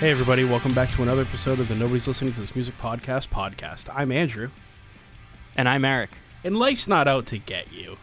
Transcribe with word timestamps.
Hey, 0.00 0.10
everybody, 0.10 0.44
welcome 0.44 0.72
back 0.72 0.90
to 0.92 1.02
another 1.02 1.22
episode 1.22 1.58
of 1.60 1.68
the 1.68 1.74
Nobody's 1.74 2.08
Listening 2.08 2.32
to 2.32 2.40
This 2.40 2.54
Music 2.54 2.74
Podcast 2.78 3.28
podcast. 3.28 3.94
I'm 3.94 4.10
Andrew, 4.10 4.48
And 5.56 5.68
I'm 5.68 5.84
Eric. 5.84 6.10
and 6.42 6.56
life's 6.58 6.88
not 6.88 7.06
out 7.06 7.26
to 7.26 7.38
get 7.38 7.70
you. 7.70 7.98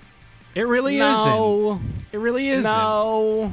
It 0.54 0.68
really 0.68 0.98
no, 0.99 1.73
isn't. 1.73 1.91
It 2.12 2.18
really 2.18 2.49
isn't. 2.49 2.71
no. 2.71 3.52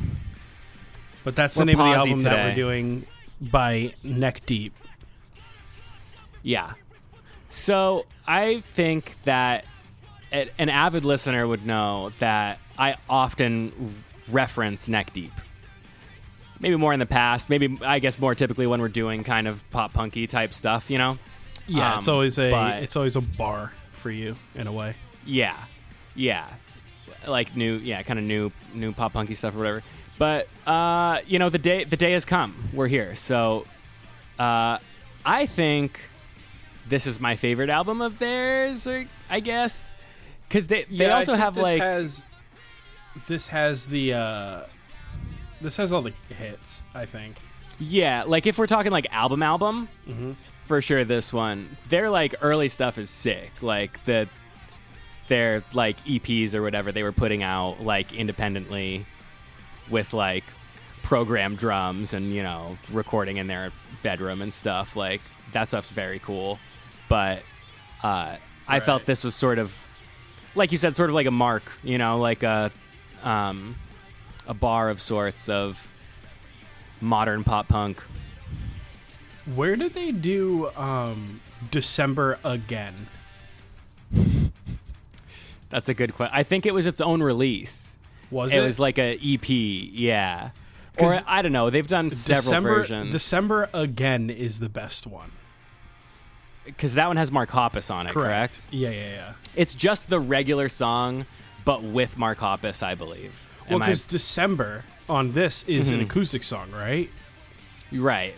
But 1.25 1.37
that's 1.37 1.55
the 1.55 1.61
We're 1.61 1.65
name 1.67 1.81
of 1.81 1.87
the 1.87 1.95
album 1.95 2.19
that 2.21 2.33
we're 2.33 2.43
today. 2.51 2.55
doing 2.55 3.07
by 3.41 3.95
Neck 4.03 4.45
Deep. 4.45 4.75
Yeah. 6.43 6.73
So 7.49 8.05
I 8.27 8.61
think 8.75 9.17
that 9.25 9.65
a- 10.33 10.51
an 10.59 10.69
avid 10.69 11.07
listener 11.07 11.47
would 11.49 11.65
know 11.65 12.13
that 12.19 12.59
I 12.79 12.97
often 13.09 13.73
reference 14.31 14.87
Neck 14.87 15.15
Deep. 15.15 15.33
Maybe 16.61 16.77
more 16.77 16.93
in 16.93 16.99
the 17.01 17.07
past. 17.07 17.51
Maybe 17.51 17.79
I 17.83 17.99
guess 17.99 18.19
more 18.19 18.35
typically 18.35 18.67
when 18.67 18.81
we're 18.81 18.89
doing 18.89 19.25
kind 19.25 19.47
of 19.49 19.69
pop 19.71 19.93
punky 19.93 20.27
type 20.27 20.53
stuff. 20.55 20.91
You 20.91 20.99
know. 20.99 21.19
Yeah, 21.67 21.93
Um, 21.95 21.99
it's 21.99 22.09
always 22.09 22.39
a 22.39 22.51
but- 22.51 22.83
it's 22.83 22.97
always 22.97 23.17
a 23.17 23.21
bar 23.23 23.73
for 23.93 24.11
you 24.11 24.37
in 24.55 24.67
a 24.67 24.73
way. 24.73 24.95
Yeah, 25.27 25.57
yeah, 26.15 26.47
like 27.27 27.57
new, 27.57 27.77
yeah, 27.77 28.03
kind 28.03 28.19
of 28.19 28.25
new, 28.27 28.53
new 28.75 28.93
pop 28.93 29.15
punky 29.15 29.35
stuff 29.35 29.55
or 29.55 29.59
whatever. 29.59 29.83
But 30.19 30.47
uh, 30.67 31.21
you 31.27 31.39
know, 31.39 31.49
the 31.49 31.59
day 31.59 31.85
the 31.85 31.97
day 31.97 32.13
has 32.13 32.25
come. 32.27 32.69
We're 32.75 32.89
here, 32.89 33.17
so 33.17 33.67
uh, 34.39 34.79
I 35.25 35.47
think 35.47 35.99
this 36.87 37.07
is 37.07 37.19
my 37.19 37.35
favorite 37.37 37.71
album 37.71 38.03
of 38.03 38.19
theirs, 38.19 38.87
or 38.87 39.07
I 39.31 39.41
guess 39.41 39.97
because 40.49 40.67
they 40.69 40.85
they 40.85 41.07
Yeah, 41.07 41.15
also 41.15 41.35
have 41.35 41.55
this 41.55 41.63
like 41.65 41.81
has, 41.81 42.23
this 43.27 43.49
has 43.49 43.87
the 43.87 44.13
uh, 44.13 44.61
this 45.65 45.77
has 45.79 45.93
all 45.93 46.03
the 46.03 46.13
hits. 46.39 46.85
I 46.95 47.07
think. 47.07 47.39
yeah, 47.81 48.23
like 48.25 48.47
if 48.47 48.57
we're 48.59 48.69
talking 48.69 48.93
like 48.93 49.07
album 49.11 49.43
album, 49.43 49.89
Mm-hmm. 50.09 50.33
for 50.67 50.81
sure 50.81 51.05
this 51.05 51.33
one. 51.33 51.77
Their 51.89 52.09
like 52.11 52.35
early 52.41 52.69
stuff 52.69 52.99
is 52.99 53.11
sick, 53.11 53.51
like 53.61 54.05
the 54.05 54.29
their 55.29 55.65
like 55.73 55.99
EPs 56.05 56.55
or 56.55 56.63
whatever 56.63 56.93
they 56.93 57.03
were 57.03 57.13
putting 57.13 57.43
out 57.43 57.81
like 57.83 58.13
independently 58.13 59.07
with 59.91 60.13
like 60.13 60.45
programmed 61.03 61.59
drums 61.59 62.15
and 62.15 62.33
you 62.35 62.43
know 62.43 62.79
recording 62.93 63.37
in 63.39 63.47
their 63.47 63.73
bedroom 64.03 64.41
and 64.43 64.53
stuff 64.53 64.97
like 64.97 65.21
that 65.53 65.69
stuff's 65.69 65.91
very 65.91 66.19
cool 66.19 66.59
but 67.11 67.43
uh 68.03 68.37
i 68.67 68.81
felt 68.81 69.05
this 69.05 69.23
was 69.23 69.35
sort 69.35 69.59
of 69.59 69.75
like 70.55 70.73
you 70.73 70.79
said 70.79 70.97
sort 70.97 71.11
of 71.11 71.15
like 71.15 71.27
a 71.27 71.31
mark 71.31 71.63
you 71.83 71.99
know 71.99 72.19
like 72.19 72.43
a 72.43 72.73
um 73.23 73.75
a 74.47 74.55
bar 74.55 74.89
of 74.91 75.01
sorts 75.01 75.49
of 75.49 75.91
modern 77.01 77.45
pop 77.45 77.69
punk 77.69 78.03
Where 79.55 79.77
did 79.77 79.95
they 79.95 80.11
do 80.11 80.71
um, 80.77 81.41
December 81.71 82.39
again? 82.45 83.09
that's 85.71 85.89
a 85.89 85.95
good 85.95 86.15
question 86.15 86.35
i 86.37 86.43
think 86.43 86.67
it 86.67 86.75
was 86.75 86.87
its 86.87 87.01
own 87.01 87.23
release 87.23 87.99
Was 88.31 88.53
it 88.53 88.59
it? 88.59 88.63
was 88.63 88.79
like 88.79 88.99
a 88.99 89.19
ep 89.35 89.45
yeah 89.49 90.51
Or 90.99 91.19
i 91.27 91.43
don't 91.43 91.51
know 91.53 91.71
they've 91.71 91.87
done 91.87 92.11
several 92.11 92.43
December, 92.43 92.69
versions 92.77 93.11
December 93.13 93.69
again 93.75 94.31
is 94.31 94.61
the 94.61 94.69
best 94.69 95.05
one. 95.07 95.33
because 96.65 96.95
that 96.95 97.09
one 97.09 97.17
has 97.17 97.33
mark 97.33 97.51
hoppus 97.51 97.93
on 97.93 98.07
it 98.07 98.13
correct 98.13 98.67
Yeah, 98.71 98.91
yeah, 98.91 99.09
yeah. 99.11 99.33
It's 99.57 99.75
just 99.75 100.09
the 100.09 100.19
regular 100.21 100.69
song, 100.69 101.27
but 101.65 101.83
with 101.85 102.19
Mark 102.19 102.39
Hoppus, 102.39 102.83
I 102.83 102.97
believe. 102.97 103.33
Well, 103.69 103.77
Am 103.77 103.83
I 103.83 103.87
because 103.87 104.07
December 104.07 104.85
on 105.09 105.33
this 105.33 105.65
is 105.65 105.91
an 105.91 106.01
Mhm. 106.01 106.05
acoustic 106.05 106.43
song, 106.43 106.71
right? 106.73 107.11
right? 107.93 108.35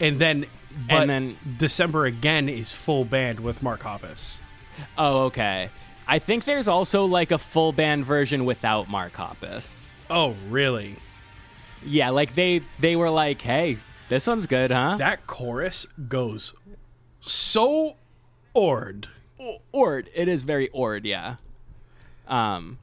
And 0.00 0.18
then, 0.18 0.46
And 0.88 1.08
then- 1.08 1.36
December 1.58 2.04
again 2.06 2.48
is 2.48 2.72
full 2.72 3.04
band 3.04 3.40
with 3.40 3.62
Mark 3.62 3.82
Hoppus. 3.82 4.38
Oh, 4.98 5.24
okay. 5.24 5.70
I 6.06 6.18
think 6.18 6.44
there's 6.44 6.68
also 6.68 7.04
like 7.06 7.30
a 7.30 7.38
full 7.38 7.72
band 7.72 8.04
version 8.04 8.44
without 8.44 8.88
Mark 8.88 9.14
Hoppus. 9.14 9.88
Oh, 10.10 10.36
really? 10.48 10.96
Yeah, 11.84 12.10
like 12.10 12.34
they 12.34 12.60
they 12.78 12.94
were 12.94 13.10
like, 13.10 13.40
"Hey, 13.42 13.78
this 14.08 14.26
one's 14.26 14.46
good, 14.46 14.70
huh?" 14.70 14.96
That 14.98 15.26
chorus 15.26 15.86
goes 16.08 16.52
so 17.20 17.96
ord. 18.54 19.08
Ord. 19.72 20.08
It 20.14 20.28
is 20.28 20.42
very 20.42 20.68
ord, 20.70 21.04
yeah. 21.04 21.36
Um, 22.28 22.78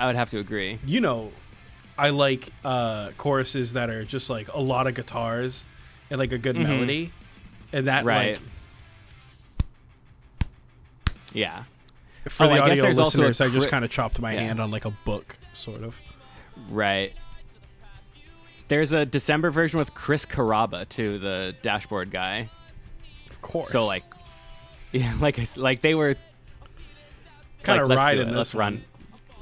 I 0.00 0.06
would 0.06 0.16
have 0.16 0.30
to 0.30 0.38
agree. 0.38 0.78
You 0.86 1.00
know, 1.00 1.30
I 1.98 2.10
like 2.10 2.48
uh, 2.64 3.10
choruses 3.18 3.74
that 3.74 3.90
are 3.90 4.04
just 4.04 4.30
like 4.30 4.52
a 4.52 4.58
lot 4.60 4.86
of 4.86 4.94
guitars 4.94 5.66
and 6.10 6.18
like 6.18 6.32
a 6.32 6.38
good 6.38 6.56
melody, 6.56 7.12
and 7.72 7.86
that 7.86 7.98
Mm-hmm. 7.98 8.06
Right. 8.08 8.32
like 8.32 8.40
Yeah. 11.32 11.64
for 12.28 12.44
Oh, 12.44 12.48
the 12.48 12.54
I 12.54 12.58
audio 12.60 12.82
there's 12.82 12.98
also 12.98 13.24
a 13.24 13.28
listeners, 13.28 13.40
I 13.50 13.54
just 13.54 13.68
kind 13.68 13.84
of 13.84 13.90
chopped 13.90 14.18
my 14.20 14.32
Yeah. 14.32 14.40
hand 14.40 14.60
on 14.60 14.70
like 14.70 14.84
a 14.84 14.90
book, 15.04 15.36
sort 15.54 15.82
of. 15.82 16.00
Right. 16.70 17.12
There's 18.68 18.92
a 18.92 19.04
December 19.04 19.50
version 19.50 19.78
with 19.78 19.94
Chris 19.94 20.24
Carrabba 20.26 20.88
too, 20.88 21.18
the 21.18 21.54
dashboard 21.62 22.10
guy. 22.10 22.48
Of 23.30 23.40
course. 23.42 23.68
So 23.70 23.84
like, 23.84 24.04
yeah, 24.92 25.14
like 25.20 25.38
like 25.56 25.80
they 25.82 25.94
were 25.94 26.14
kind 27.62 27.82
like, 27.82 27.90
of 27.90 27.96
riding 27.96 28.22
it. 28.22 28.30
this 28.32 28.36
Let's 28.36 28.54
one. 28.54 28.60
run. 28.74 28.84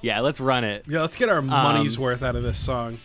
Yeah, 0.00 0.20
let's 0.20 0.40
run 0.40 0.64
it. 0.64 0.84
Yeah, 0.88 1.00
let's 1.00 1.16
get 1.16 1.28
our 1.28 1.42
money's 1.42 1.96
Um, 1.96 2.02
worth 2.02 2.22
out 2.22 2.36
of 2.36 2.42
this 2.42 2.58
song. 2.58 2.98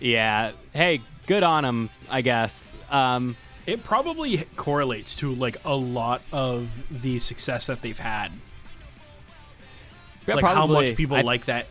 Yeah. 0.00 0.52
Hey, 0.72 1.00
good 1.26 1.42
on 1.42 1.62
them, 1.64 1.90
I 2.10 2.20
guess. 2.22 2.74
Um, 2.90 3.36
It 3.66 3.82
probably 3.84 4.38
correlates 4.56 5.16
to 5.16 5.34
like 5.34 5.56
a 5.64 5.74
lot 5.74 6.22
of 6.32 6.70
the 7.02 7.18
success 7.18 7.66
that 7.66 7.82
they've 7.82 7.98
had. 7.98 8.32
yeah, 10.26 10.34
like 10.34 10.44
how 10.44 10.66
much 10.66 10.94
people 10.96 11.16
I- 11.16 11.22
like 11.22 11.44
that 11.46 11.66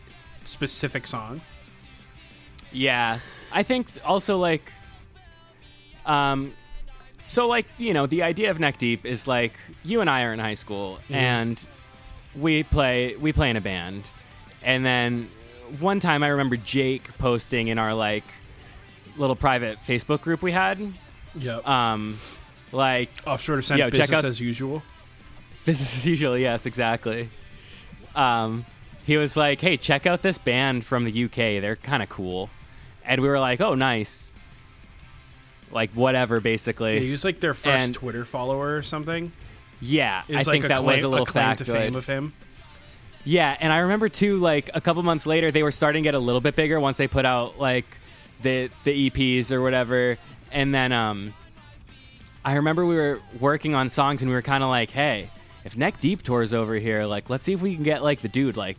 specific 0.45 1.07
song. 1.07 1.41
Yeah, 2.71 3.19
I 3.51 3.63
think 3.63 3.87
also 4.03 4.37
like, 4.37 4.71
um, 6.05 6.53
so 7.23 7.47
like 7.47 7.65
you 7.77 7.93
know 7.93 8.05
the 8.05 8.23
idea 8.23 8.51
of 8.51 8.59
neck 8.59 8.77
deep 8.77 9.05
is 9.05 9.27
like 9.27 9.53
you 9.83 10.01
and 10.01 10.09
I 10.09 10.23
are 10.23 10.33
in 10.33 10.39
high 10.39 10.53
school 10.55 10.97
Mm-hmm. 11.03 11.15
and 11.15 11.67
we 12.35 12.63
play 12.63 13.15
we 13.15 13.31
play 13.33 13.49
in 13.49 13.55
a 13.55 13.61
band, 13.61 14.11
and 14.65 14.85
then 14.85 15.29
one 15.79 15.99
time 16.01 16.21
I 16.23 16.27
remember 16.27 16.57
Jake 16.57 17.17
posting 17.17 17.69
in 17.69 17.77
our 17.79 17.93
like 17.93 18.23
little 19.17 19.35
private 19.37 19.77
Facebook 19.87 20.19
group 20.21 20.41
we 20.41 20.51
had, 20.51 20.93
Yep. 21.35 21.65
um, 21.67 22.19
like 22.73 23.09
Offshore 23.25 23.57
Descent 23.57 23.79
yo, 23.79 23.85
check 23.89 24.01
business 24.01 24.17
out- 24.19 24.25
as 24.25 24.39
usual. 24.41 24.83
Business 25.63 25.95
as 25.95 26.05
usual, 26.07 26.37
yes, 26.37 26.65
exactly. 26.65 27.29
Um, 28.15 28.65
he 29.05 29.17
was 29.17 29.35
like, 29.37 29.59
"Hey, 29.61 29.77
check 29.77 30.05
out 30.05 30.21
this 30.21 30.37
band 30.37 30.85
from 30.85 31.05
the 31.05 31.11
UK. 31.25 31.59
They're 31.59 31.75
kind 31.75 32.03
of 32.03 32.09
cool," 32.09 32.49
and 33.05 33.21
we 33.21 33.27
were 33.27 33.39
like, 33.39 33.61
"Oh, 33.61 33.73
nice." 33.75 34.31
Like 35.71 35.91
whatever, 35.91 36.35
Yeah, 36.35 36.41
basically. 36.41 36.99
he 36.99 37.11
was 37.11 37.23
like 37.25 37.39
their 37.39 37.53
first 37.53 37.85
And- 37.87 37.95
Twitter 37.95 38.23
follower 38.25 38.75
or 38.77 38.83
something. 38.83 39.31
Yeah, 39.81 40.21
I 40.29 40.33
like 40.33 40.45
think 40.45 40.65
a 40.65 40.67
that 40.69 40.77
claim, 40.77 40.85
was 40.85 41.03
a 41.03 41.07
little 41.07 41.25
claim 41.25 41.55
to 41.57 41.65
fame 41.65 41.95
of 41.95 42.05
him. 42.05 42.33
Yeah, 43.27 43.57
and 43.59 43.73
I 43.73 43.79
remember 43.79 44.07
too, 44.07 44.37
like 44.37 44.69
a 44.75 44.79
couple 44.79 45.01
months 45.01 45.25
later, 45.25 45.49
they 45.49 45.63
were 45.63 45.71
starting 45.71 46.03
to 46.03 46.07
get 46.07 46.13
a 46.13 46.19
little 46.19 46.41
bit 46.41 46.55
bigger 46.55 46.79
once 46.79 46.97
they 46.97 47.07
put 47.07 47.25
out 47.25 47.59
like 47.59 47.85
the 48.43 48.69
the 48.83 49.09
EPs 49.09 49.51
or 49.51 49.63
whatever, 49.63 50.19
and 50.51 50.73
then 50.73 50.91
um, 50.91 51.33
I 52.45 52.53
remember 52.53 52.85
we 52.85 52.95
were 52.95 53.19
working 53.39 53.73
on 53.73 53.89
songs 53.89 54.21
and 54.21 54.29
we 54.29 54.35
were 54.35 54.43
kind 54.43 54.63
of 54.63 54.69
like, 54.69 54.91
hey, 54.91 55.31
if 55.63 55.75
Neck 55.75 55.99
Deep 55.99 56.21
tours 56.21 56.53
over 56.53 56.75
here, 56.75 57.05
like 57.05 57.27
let's 57.27 57.45
see 57.45 57.53
if 57.53 57.61
we 57.63 57.73
can 57.73 57.83
get 57.83 58.03
like 58.03 58.21
the 58.21 58.27
dude, 58.27 58.57
like 58.57 58.77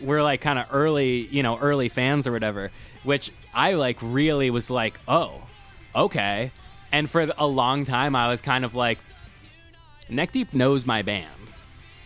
we're 0.00 0.22
like 0.22 0.40
kind 0.40 0.60
of 0.60 0.66
early, 0.70 1.26
you 1.26 1.42
know, 1.42 1.58
early 1.58 1.88
fans 1.88 2.28
or 2.28 2.32
whatever, 2.32 2.70
which 3.02 3.32
I 3.52 3.74
like 3.74 3.98
really 4.00 4.50
was 4.50 4.70
like, 4.70 5.00
oh, 5.08 5.42
okay, 5.96 6.52
and 6.92 7.10
for 7.10 7.28
a 7.36 7.46
long 7.48 7.82
time 7.82 8.14
I 8.14 8.28
was 8.28 8.40
kind 8.40 8.64
of 8.64 8.76
like, 8.76 8.98
Neck 10.08 10.30
Deep 10.30 10.54
knows 10.54 10.86
my 10.86 11.02
band, 11.02 11.26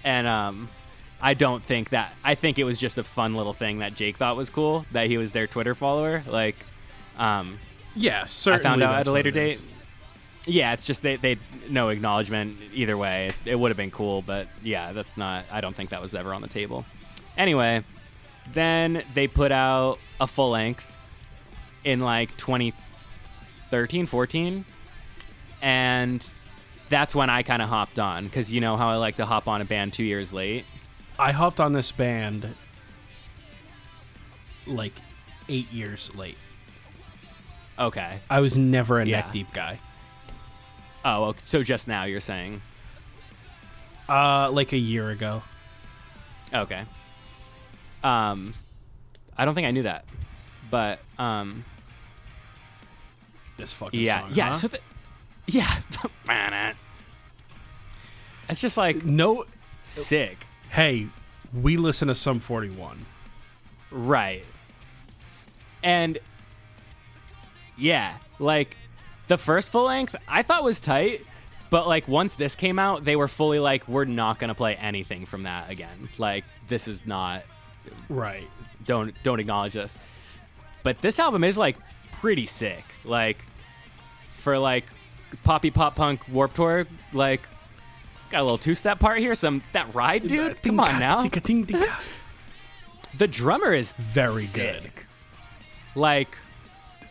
and 0.03 0.27
um. 0.27 0.71
I 1.21 1.35
don't 1.35 1.65
think 1.65 1.91
that. 1.91 2.13
I 2.23 2.35
think 2.35 2.59
it 2.59 2.65
was 2.65 2.79
just 2.79 2.99
a 2.99 3.05
fun 3.05 3.35
little 3.35 3.53
thing 3.53 3.79
that 3.79 3.95
Jake 3.95 4.17
thought 4.17 4.37
was 4.37 4.51
cool 4.51 4.85
that 4.93 5.07
he 5.07 5.19
was 5.19 5.33
their 5.33 5.47
Twitter 5.47 5.75
follower. 5.75 6.23
Like, 6.27 6.57
um, 7.17 7.59
Yeah, 7.95 8.25
certainly. 8.27 8.61
I 8.61 8.63
found 8.63 8.83
out 8.83 8.95
at 9.01 9.09
a 9.09 9.13
later 9.13 9.31
date. 9.31 9.63
Yeah, 10.47 10.73
it's 10.75 10.85
just 10.85 11.03
they 11.03 11.17
they 11.17 11.39
no 11.69 11.89
acknowledgement 11.89 12.59
either 12.73 12.97
way. 12.97 13.33
It, 13.45 13.59
would 13.59 13.71
have 13.71 13.77
been 13.77 13.91
cool, 13.91 14.23
but 14.23 14.47
yeah, 14.63 14.93
that's 14.93 15.17
not. 15.17 15.45
I 15.51 15.61
don't 15.61 15.75
think 15.75 15.91
that 15.91 16.01
was 16.01 16.15
ever 16.15 16.33
on 16.33 16.43
the 16.43 16.49
table. 16.49 16.85
Anyway, 17.37 17.83
then 18.53 19.03
they 19.15 19.27
put 19.27 19.51
out 19.51 19.99
a 20.21 20.27
full 20.27 20.51
length 20.51 20.95
in 21.83 22.01
like 22.01 22.37
2013, 22.37 24.07
14, 24.07 24.65
and 25.63 26.31
that's 26.89 27.15
when 27.15 27.29
I 27.29 27.43
kind 27.43 27.61
of 27.61 27.69
hopped 27.69 27.99
on 27.99 28.25
because 28.25 28.53
you 28.53 28.61
know 28.61 28.77
how 28.77 28.89
I 28.89 28.97
like 28.97 29.17
to 29.17 29.27
hop 29.27 29.49
on 29.49 29.61
a 29.61 29.65
band 29.65 29.93
two 29.93 30.05
years 30.05 30.33
late. 30.33 30.65
I 31.19 31.33
hopped 31.33 31.61
on 31.61 31.73
this 31.73 31.93
band 31.93 32.55
like 34.67 34.93
eight 35.49 35.71
years 35.73 36.15
late. 36.15 36.37
Okay. 37.79 38.21
I 38.29 38.41
was 38.41 38.57
never 38.57 39.01
a 39.01 39.07
Yeah. 39.07 39.21
neck 39.21 39.33
deep 39.33 39.53
guy. 39.53 39.79
Oh, 41.05 41.35
so 41.43 41.63
just 41.63 41.87
now 41.89 42.05
you're 42.05 42.21
saying. 42.21 42.63
Uh, 44.09 44.51
like 44.51 44.73
a 44.73 44.79
year 44.79 45.11
ago. 45.11 45.43
Okay. 46.53 46.85
Um, 48.05 48.55
I 49.37 49.45
don't 49.45 49.55
think 49.55 49.67
I 49.67 49.71
knew 49.73 49.83
that, 49.83 50.05
but 50.71 51.01
um, 51.19 51.65
This 53.57 53.73
fucking 53.73 53.99
yeah, 54.01 54.21
song, 54.21 54.31
yeah. 54.33 54.47
huh? 54.47 54.53
So, 54.53 54.69
the, 54.69 54.79
yeah, 55.49 55.81
it's 58.49 58.61
just 58.61 58.77
like 58.77 59.05
no. 59.05 59.45
sick, 59.83 60.47
Hey, 60.77 61.07
we 61.55 61.79
listen 61.79 62.09
to 62.09 62.15
Sum 62.15 62.39
41. 62.39 63.07
right? 63.91 64.45
And 65.83 66.19
yeah, 67.79 68.19
like 68.39 68.77
the 69.27 69.39
first 69.39 69.71
full 69.71 69.85
length, 69.85 70.15
I 70.29 70.43
thought 70.43 70.63
was 70.65 70.79
tight. 70.79 71.25
But 71.71 71.89
like 71.89 72.07
once 72.07 72.35
this 72.35 72.55
came 72.57 72.79
out, 72.79 73.05
they 73.05 73.17
were 73.17 73.27
fully 73.27 73.59
like, 73.59 73.89
we're 73.89 74.05
not 74.05 74.39
gonna 74.39 74.55
play 74.55 74.77
anything 74.77 75.25
from 75.25 75.45
that 75.45 75.71
again. 75.71 76.11
Like 76.19 76.45
this 76.69 76.89
is 76.89 77.07
not 77.07 77.45
Right. 78.11 78.47
don't 78.85 79.15
don't 79.23 79.41
acknowledge 79.41 79.73
this. 79.73 79.99
But 80.83 81.01
this 81.01 81.19
album 81.19 81.43
is 81.43 81.57
like 81.57 81.79
pretty 82.13 82.45
sick. 82.45 82.85
Like 83.03 83.43
for 84.29 84.59
like 84.59 84.85
poppy 85.43 85.71
pop 85.71 85.97
punk 85.97 86.29
warp 86.29 86.53
tour, 86.53 86.87
like 87.15 87.41
got 88.31 88.41
a 88.41 88.43
little 88.43 88.59
two 88.59 88.75
step 88.75 88.99
part 88.99 89.19
here. 89.19 89.35
Some 89.35 89.63
that 89.73 89.95
ride, 89.95 90.27
dude. 90.27 90.63
Come 90.63 90.81
on 90.81 90.99
now. 91.01 91.29
The 93.19 93.27
drummer 93.29 93.73
is 93.73 93.95
Very 93.95 94.43
sick. 94.43 94.83
good. 94.83 94.93
Like 95.95 96.37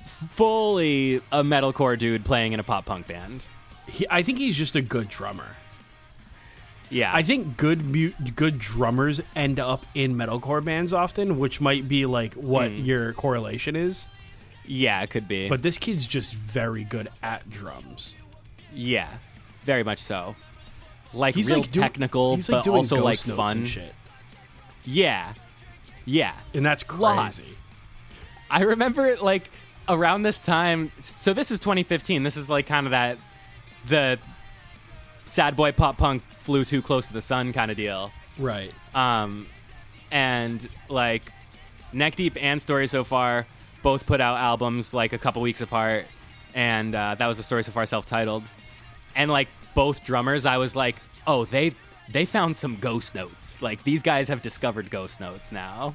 fully 0.05 1.15
a 1.31 1.43
metalcore 1.43 1.97
dude 1.97 2.23
playing 2.25 2.53
in 2.53 2.59
a 2.59 2.63
pop 2.63 2.85
punk 2.85 3.07
band. 3.07 3.43
He, 3.87 4.05
I 4.09 4.23
think 4.23 4.37
he's 4.37 4.55
just 4.55 4.75
a 4.75 4.81
good 4.81 5.09
drummer. 5.09 5.55
Yeah, 6.91 7.11
I 7.13 7.23
think 7.23 7.57
good 7.57 7.83
mu- 7.85 8.13
good 8.35 8.59
drummers 8.59 9.19
end 9.35 9.59
up 9.59 9.85
in 9.95 10.15
metalcore 10.15 10.63
bands 10.63 10.93
often, 10.93 11.39
which 11.39 11.59
might 11.59 11.87
be 11.87 12.05
like 12.05 12.35
what 12.35 12.69
Hmm. 12.69 12.83
your 12.83 13.13
correlation 13.13 13.75
is. 13.75 14.07
yeah, 14.67 15.01
it 15.01 15.09
could 15.09 15.27
be. 15.27 15.49
But 15.49 15.61
this 15.63 15.77
kid's 15.79 16.05
just 16.07 16.33
very 16.33 16.83
good 16.83 17.09
at 17.23 17.49
drums. 17.49 18.15
yeah, 18.73 19.17
very 19.63 19.83
much 19.83 19.99
so. 19.99 20.35
Like 21.15 21.33
He's 21.35 21.49
real 21.49 21.59
like 21.61 21.71
doing- 21.71 21.81
technical, 21.83 22.35
he's 22.35 22.49
like 22.49 22.59
but 22.59 22.63
doing 22.65 22.77
also 22.77 22.95
like 22.97 23.17
ghost 23.17 23.27
notes 23.27 23.37
fun. 23.37 23.57
and 23.57 23.67
shit, 23.67 23.95
Yeah, 24.83 25.33
yeah. 26.05 26.33
and 26.53 26.65
that's 26.65 26.83
crazy. 26.83 27.01
Lots. 27.01 27.61
I 28.51 28.61
remember 28.63 29.05
it 29.07 29.21
like 29.23 29.49
around 29.89 30.23
this 30.23 30.39
time. 30.39 30.91
So 30.99 31.33
this 31.33 31.51
is 31.51 31.59
2015. 31.59 32.23
This 32.23 32.37
is 32.37 32.49
like 32.49 32.65
kind 32.67 32.85
of 32.85 32.91
that 32.91 33.17
the 33.87 34.19
sad 35.25 35.55
boy 35.55 35.71
pop 35.71 35.97
punk 35.97 36.21
flew 36.37 36.63
too 36.65 36.81
close 36.81 37.07
to 37.07 37.13
the 37.13 37.21
sun 37.21 37.53
kind 37.53 37.71
of 37.71 37.77
deal. 37.77 38.11
Right. 38.37 38.71
Um, 38.93 39.47
and 40.11 40.67
like 40.89 41.23
Neck 41.93 42.15
Deep 42.15 42.37
and 42.41 42.61
Story 42.61 42.87
So 42.87 43.03
Far 43.03 43.47
both 43.81 44.05
put 44.05 44.21
out 44.21 44.37
albums 44.37 44.93
like 44.93 45.13
a 45.13 45.17
couple 45.17 45.41
weeks 45.41 45.61
apart, 45.61 46.05
and 46.53 46.93
uh, 46.93 47.15
that 47.17 47.25
was 47.27 47.37
the 47.37 47.43
Story 47.43 47.63
So 47.63 47.71
Far 47.71 47.85
self-titled. 47.85 48.43
And 49.15 49.31
like 49.31 49.47
both 49.75 50.03
drummers, 50.03 50.45
I 50.47 50.57
was 50.57 50.75
like, 50.75 50.95
oh, 51.27 51.45
they 51.45 51.75
they 52.09 52.25
found 52.25 52.55
some 52.55 52.77
ghost 52.77 53.13
notes. 53.13 53.61
Like 53.61 53.83
these 53.83 54.01
guys 54.01 54.29
have 54.29 54.41
discovered 54.41 54.89
ghost 54.89 55.19
notes 55.19 55.51
now. 55.51 55.93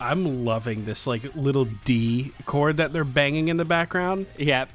I'm 0.00 0.44
loving 0.44 0.84
this 0.84 1.06
like 1.06 1.34
little 1.36 1.66
D 1.84 2.32
chord 2.44 2.78
that 2.78 2.92
they're 2.92 3.04
banging 3.04 3.48
in 3.48 3.56
the 3.56 3.64
background. 3.64 4.26
Yeah. 4.36 4.66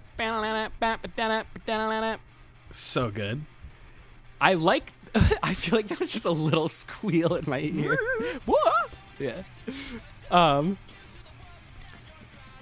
So 2.71 3.11
good. 3.11 3.41
I 4.39 4.53
like. 4.53 4.93
I 5.43 5.53
feel 5.53 5.77
like 5.77 5.87
there 5.87 5.97
was 5.99 6.11
just 6.11 6.25
a 6.25 6.31
little 6.31 6.69
squeal 6.69 7.35
in 7.35 7.45
my 7.47 7.59
ear. 7.59 7.97
What? 8.45 8.89
Yeah. 9.19 9.43
Um. 10.31 10.77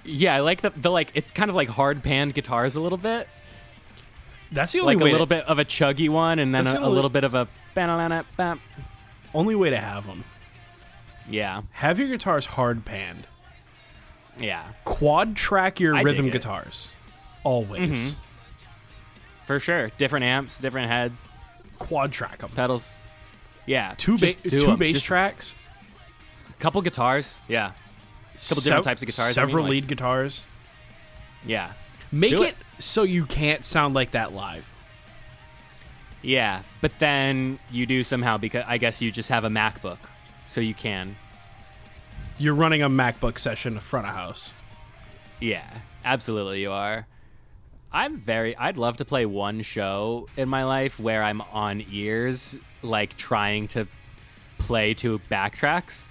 Yeah, 0.04 0.34
I 0.34 0.40
like 0.40 0.62
the 0.62 0.70
the 0.70 0.90
like. 0.90 1.10
It's 1.14 1.30
kind 1.30 1.50
of 1.50 1.54
like 1.54 1.68
hard 1.68 2.02
panned 2.02 2.34
guitars 2.34 2.76
a 2.76 2.80
little 2.80 2.98
bit, 2.98 3.28
That's 4.52 4.72
the 4.72 4.80
only 4.80 4.96
way. 4.96 5.02
like 5.02 5.10
a 5.10 5.12
little 5.12 5.26
to, 5.26 5.34
bit 5.36 5.44
of 5.46 5.58
a 5.58 5.64
chuggy 5.64 6.08
one, 6.08 6.38
and 6.38 6.54
then 6.54 6.66
a, 6.66 6.80
a 6.80 6.88
little 6.88 7.10
bit 7.10 7.24
of 7.24 7.34
a. 7.34 7.48
only 9.34 9.54
way 9.54 9.70
to 9.70 9.76
have 9.78 10.06
them. 10.06 10.24
Yeah, 11.28 11.62
Have 11.72 11.98
your 11.98 12.08
guitars 12.08 12.46
hard 12.46 12.84
panned. 12.84 13.26
yeah, 14.38 14.64
Quad 14.84 15.34
track 15.36 15.80
your 15.80 15.94
I 15.94 16.02
rhythm 16.02 16.30
guitars. 16.30 16.90
Always. 17.42 18.14
Mhm. 18.14 18.16
for 19.44 19.58
sure. 19.60 19.90
Different 19.98 20.24
amps, 20.24 20.58
different 20.58 20.88
heads, 20.90 21.28
Quad 21.78 22.12
track 22.12 22.38
them. 22.38 22.50
pedals. 22.50 22.94
Yeah, 23.66 23.94
Two, 23.98 24.12
ba- 24.14 24.26
just 24.26 24.42
do 24.44 24.76
bass 24.76 24.94
Just 24.94 25.06
tracks. 25.06 25.56
couple 26.60 26.80
guitars. 26.82 27.40
Yeah, 27.48 27.72
Couple 28.48 28.62
different 28.62 28.84
types 28.84 29.02
of 29.02 29.06
guitars, 29.06 29.36
I 29.36 29.40
mean, 29.42 29.48
Several 29.48 29.64
like- 29.64 29.70
lead 29.70 29.88
guitars. 29.88 30.44
yeah, 31.44 31.72
Make 32.12 32.32
it, 32.32 32.40
it. 32.40 32.56
so 32.78 33.02
you 33.02 33.26
can't 33.26 33.64
sound 33.64 33.94
like 33.94 34.12
that 34.12 34.32
live. 34.32 34.74
yeah. 36.22 36.62
But 36.80 36.92
then 36.98 37.58
you 37.70 37.86
do 37.86 38.02
somehow 38.02 38.36
because 38.38 38.64
I 38.66 38.78
guess 38.78 39.02
you 39.02 39.10
just 39.10 39.28
have 39.28 39.44
a 39.44 39.48
MacBook, 39.48 39.98
so 40.44 40.60
you 40.60 40.74
can. 40.74 41.16
You're 42.38 42.54
running 42.54 42.82
a 42.82 42.90
MacBook 42.90 43.38
session 43.38 43.74
in 43.74 43.80
front 43.80 44.06
of 44.06 44.14
house. 44.14 44.54
Yeah, 45.40 45.66
absolutely 46.04 46.60
you 46.62 46.70
are. 46.72 47.06
I'm 47.92 48.18
very 48.18 48.56
I'd 48.56 48.76
love 48.76 48.98
to 48.98 49.04
play 49.04 49.26
one 49.26 49.62
show 49.62 50.28
in 50.36 50.48
my 50.48 50.64
life 50.64 50.98
where 51.00 51.22
I'm 51.22 51.40
on 51.40 51.82
ears 51.90 52.56
like 52.82 53.16
trying 53.16 53.68
to 53.68 53.86
play 54.58 54.92
to 54.94 55.18
backtracks 55.30 56.08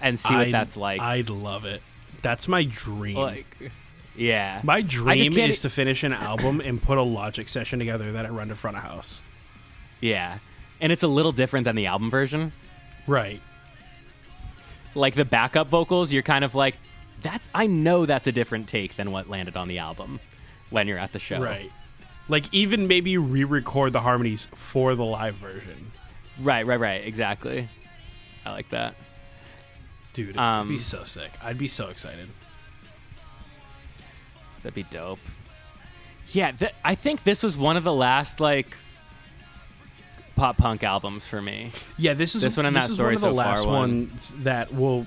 and 0.00 0.18
see 0.18 0.34
what 0.34 0.42
I'd- 0.44 0.52
that's 0.52 0.76
like. 0.76 1.00
I'd 1.00 1.30
love 1.30 1.64
it. 1.64 1.82
That's 2.22 2.48
my 2.48 2.64
dream. 2.64 3.16
like 3.16 3.70
yeah. 4.20 4.60
my 4.62 4.82
dream 4.82 5.36
is 5.38 5.60
to 5.62 5.70
finish 5.70 6.02
an 6.04 6.12
album 6.12 6.60
and 6.60 6.80
put 6.82 6.98
a 6.98 7.02
Logic 7.02 7.48
session 7.48 7.78
together 7.78 8.12
that 8.12 8.26
I 8.26 8.28
run 8.28 8.48
to 8.48 8.56
front 8.56 8.76
of 8.76 8.82
house. 8.82 9.22
yeah. 10.00 10.38
And 10.82 10.90
it's 10.92 11.02
a 11.02 11.08
little 11.08 11.32
different 11.32 11.64
than 11.64 11.76
the 11.76 11.86
album 11.86 12.10
version. 12.10 12.52
Right. 13.06 13.42
Like 14.94 15.14
the 15.14 15.24
backup 15.26 15.68
vocals, 15.68 16.10
you're 16.12 16.22
kind 16.22 16.44
of 16.44 16.54
like 16.54 16.76
that's 17.20 17.50
I 17.54 17.66
know 17.66 18.06
that's 18.06 18.26
a 18.26 18.32
different 18.32 18.66
take 18.66 18.96
than 18.96 19.10
what 19.10 19.28
landed 19.28 19.56
on 19.56 19.68
the 19.68 19.76
album 19.78 20.20
when 20.70 20.88
you're 20.88 20.98
at 20.98 21.12
the 21.12 21.18
show. 21.18 21.38
Right. 21.40 21.70
Like 22.28 22.46
even 22.52 22.86
maybe 22.88 23.18
re-record 23.18 23.92
the 23.92 24.00
harmonies 24.00 24.46
for 24.54 24.94
the 24.94 25.04
live 25.04 25.34
version. 25.34 25.90
Right, 26.40 26.66
right, 26.66 26.80
right. 26.80 27.04
Exactly. 27.04 27.68
I 28.46 28.52
like 28.52 28.70
that. 28.70 28.94
Dude, 30.14 30.30
it'd 30.30 30.40
Um, 30.40 30.68
be 30.68 30.78
so 30.78 31.04
sick. 31.04 31.30
I'd 31.42 31.58
be 31.58 31.68
so 31.68 31.88
excited. 31.90 32.28
That'd 34.62 34.74
be 34.74 34.82
dope. 34.84 35.18
Yeah, 36.28 36.52
th- 36.52 36.72
I 36.84 36.94
think 36.94 37.24
this 37.24 37.42
was 37.42 37.56
one 37.58 37.76
of 37.76 37.84
the 37.84 37.92
last 37.92 38.40
like 38.40 38.76
pop 40.36 40.56
punk 40.56 40.82
albums 40.84 41.26
for 41.26 41.40
me. 41.42 41.72
Yeah, 41.98 42.14
this 42.14 42.34
is 42.34 42.42
This 42.42 42.56
one 42.56 42.66
and 42.66 42.74
this 42.76 42.84
that 42.84 42.90
is 42.90 42.94
story 42.96 43.08
one 43.08 43.14
of 43.16 43.20
the 43.22 43.28
so 43.28 43.34
far 43.34 43.44
last 43.56 43.66
one. 43.66 43.74
ones 43.74 44.34
that 44.40 44.74
will 44.74 45.06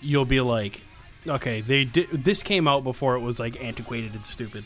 you'll 0.00 0.24
be 0.24 0.40
like, 0.40 0.82
okay, 1.28 1.60
they 1.60 1.84
did. 1.84 2.24
This 2.24 2.42
came 2.42 2.66
out 2.66 2.82
before 2.84 3.14
it 3.16 3.20
was 3.20 3.38
like 3.38 3.62
antiquated 3.62 4.14
and 4.14 4.26
stupid. 4.26 4.64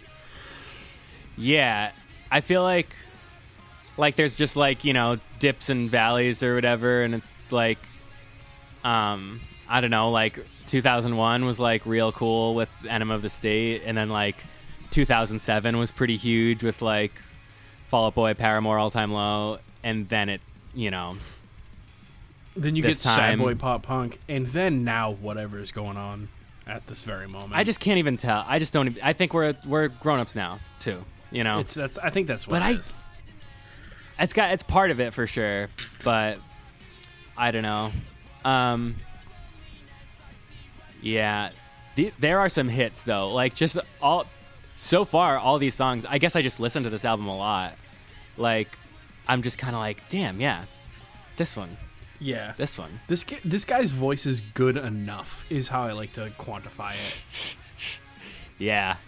Yeah, 1.37 1.91
I 2.31 2.41
feel 2.41 2.63
like 2.63 2.95
like 3.97 4.17
there's 4.17 4.35
just 4.35 4.57
like 4.57 4.85
you 4.85 4.93
know 4.93 5.19
dips 5.39 5.69
and 5.69 5.91
valleys 5.91 6.43
or 6.43 6.55
whatever, 6.55 7.03
and 7.03 7.15
it's 7.15 7.37
like 7.51 7.79
um 8.85 9.41
I 9.69 9.81
don't 9.81 9.91
know 9.91 10.11
like 10.11 10.45
2001 10.75 11.45
was 11.45 11.61
like 11.61 11.87
real 11.87 12.11
cool 12.11 12.57
with 12.57 12.69
Enema 12.89 13.15
of 13.15 13.23
the 13.23 13.31
State, 13.31 13.83
and 13.87 13.97
then 13.97 14.09
like 14.09 14.35
2007 14.91 15.79
was 15.79 15.93
pretty 15.93 16.17
huge 16.17 16.65
with 16.65 16.83
like 16.83 17.13
Fall 17.87 18.07
Out 18.07 18.17
Boy, 18.17 18.35
Paramore, 18.35 18.77
All 18.77 18.91
Time 18.91 19.13
Low, 19.13 19.61
and 19.85 20.09
then 20.09 20.29
it 20.29 20.41
you 20.75 20.91
know 20.91 21.15
Then 22.57 22.75
you 22.75 22.83
get 22.83 22.97
sad 22.97 23.39
boy 23.39 23.55
pop 23.55 23.85
punk, 23.85 24.19
and 24.29 24.49
then 24.49 24.83
now 24.83 25.13
whatever 25.13 25.61
is 25.61 25.71
going 25.71 25.97
on 25.97 26.29
at 26.67 26.85
this 26.89 27.03
very 27.03 27.29
moment. 27.29 27.53
I 27.55 27.63
just 27.63 27.79
can't 27.79 27.99
even 27.99 28.17
tell. 28.17 28.45
I 28.45 28.59
just 28.59 28.73
don't. 28.73 28.89
Even, 28.89 29.01
I 29.01 29.13
think 29.13 29.33
we're 29.33 29.55
we're 29.65 29.87
grown 29.87 30.19
ups 30.19 30.35
now 30.35 30.59
too. 30.81 31.05
You 31.31 31.45
know, 31.45 31.61
it's 31.61 31.75
that's 31.75 31.99
I 31.99 32.11
think 32.11 32.27
that's 32.27 32.49
what. 32.49 32.59
But 32.61 32.63
it 32.69 32.93
I- 34.19 34.23
it's 34.25 34.33
got 34.33 34.53
it's 34.53 34.65
part 34.65 34.91
of 34.91 34.99
it 34.99 35.15
for 35.15 35.29
sure. 35.29 35.69
But 36.03 36.39
I 37.37 37.53
don't 37.53 37.63
know. 37.63 37.93
Um, 38.45 38.97
yeah, 41.05 41.51
the, 41.97 42.13
there 42.19 42.41
are 42.41 42.49
some 42.49 42.69
hits 42.69 43.03
though. 43.03 43.31
Like 43.33 43.55
just 43.55 43.79
all 44.01 44.27
so 44.77 45.05
far, 45.05 45.39
all 45.39 45.59
these 45.59 45.75
songs. 45.75 46.05
I 46.05 46.19
guess 46.19 46.35
I 46.35 46.43
just 46.43 46.59
listened 46.59 46.85
to 46.85 46.91
this 46.91 47.05
album 47.05 47.27
a 47.27 47.37
lot. 47.37 47.75
Like 48.37 48.77
I'm 49.29 49.43
just 49.43 49.59
kind 49.59 49.77
of 49.77 49.81
like, 49.81 50.09
damn, 50.09 50.41
yeah, 50.41 50.65
this 51.37 51.57
one, 51.57 51.77
yeah. 52.19 52.55
this 52.57 52.79
one. 52.79 53.01
This 53.07 53.25
this 53.45 53.65
guy's 53.67 53.91
voice 53.91 54.25
is 54.25 54.41
good 54.41 54.79
enough. 54.79 55.45
Is 55.51 55.69
how 55.69 55.83
I 55.83 55.93
like 55.93 56.15
to 56.15 56.33
quantify 56.39 56.93
it. 56.93 57.57
Yeah. 58.57 58.99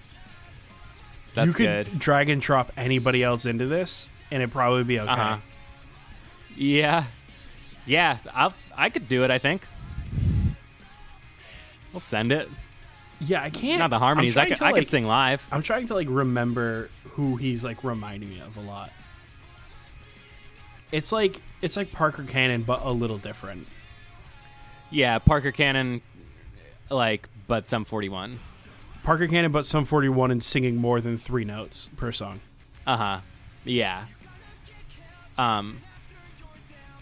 That's 1.34 1.46
you 1.46 1.54
could 1.54 1.86
good. 1.86 1.98
drag 2.00 2.28
and 2.28 2.42
drop 2.42 2.72
anybody 2.76 3.22
else 3.22 3.46
into 3.46 3.66
this, 3.66 4.10
and 4.30 4.42
it'd 4.42 4.52
probably 4.52 4.82
be 4.82 4.98
okay. 4.98 5.08
Uh-huh. 5.08 5.38
Yeah. 6.56 7.04
Yeah, 7.86 8.18
I'll 8.34 8.54
I 8.76 8.90
could 8.90 9.06
do 9.06 9.22
it, 9.22 9.30
I 9.30 9.38
think. 9.38 9.62
We'll 11.96 12.00
send 12.02 12.30
it. 12.30 12.50
Yeah, 13.20 13.42
I 13.42 13.48
can't. 13.48 13.78
Not 13.78 13.88
the 13.88 13.98
harmonies. 13.98 14.36
I 14.36 14.46
could 14.46 14.58
to, 14.58 14.64
I 14.66 14.72
like- 14.72 14.80
could 14.82 14.86
sing 14.86 15.06
live. 15.06 15.48
I'm 15.50 15.62
trying 15.62 15.86
to 15.86 15.94
like 15.94 16.08
remember 16.10 16.90
who 17.12 17.36
he's 17.36 17.64
like 17.64 17.82
reminding 17.82 18.28
me 18.28 18.38
of 18.38 18.54
a 18.58 18.60
lot. 18.60 18.90
It's 20.92 21.12
like 21.12 21.40
it's 21.62 21.74
like 21.74 21.92
Parker 21.92 22.22
Cannon, 22.24 22.64
but 22.64 22.82
a 22.84 22.92
little 22.92 23.16
different. 23.16 23.66
Yeah, 24.90 25.18
Parker 25.20 25.52
Cannon 25.52 26.02
like 26.90 27.30
but 27.48 27.66
Sum 27.66 27.82
41. 27.82 28.40
Parker 29.02 29.26
Cannon, 29.26 29.52
but 29.52 29.64
Sum 29.64 29.86
41 29.86 30.30
and 30.32 30.44
singing 30.44 30.76
more 30.76 31.00
than 31.00 31.16
three 31.16 31.46
notes 31.46 31.88
per 31.96 32.12
song. 32.12 32.40
Uh-huh. 32.86 33.20
Yeah. 33.64 34.04
Um 35.38 35.80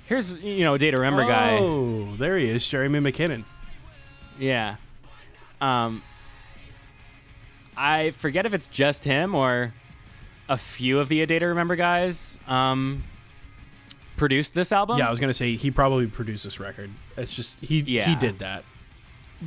Here's 0.06 0.40
you 0.44 0.62
know, 0.62 0.74
A 0.74 0.78
Day 0.78 0.92
to 0.92 0.98
Remember 0.98 1.26
guy. 1.26 1.58
Oh, 1.58 2.14
there 2.14 2.38
he 2.38 2.44
is, 2.48 2.64
Jeremy 2.64 3.00
McKinnon. 3.00 3.42
Yeah. 4.38 4.76
Um 5.64 6.02
I 7.76 8.10
forget 8.12 8.46
if 8.46 8.54
it's 8.54 8.66
just 8.68 9.04
him 9.04 9.34
or 9.34 9.74
a 10.48 10.56
few 10.56 11.00
of 11.00 11.08
the 11.08 11.22
A 11.22 11.26
Day 11.26 11.38
to 11.38 11.46
Remember 11.46 11.76
guys 11.76 12.38
um 12.46 13.04
produced 14.16 14.54
this 14.54 14.70
album. 14.72 14.98
Yeah, 14.98 15.08
I 15.08 15.10
was 15.10 15.18
gonna 15.20 15.34
say 15.34 15.56
he 15.56 15.70
probably 15.70 16.06
produced 16.06 16.44
this 16.44 16.60
record. 16.60 16.90
It's 17.16 17.34
just 17.34 17.58
he 17.60 17.80
he 17.82 18.14
did 18.14 18.38
that 18.40 18.64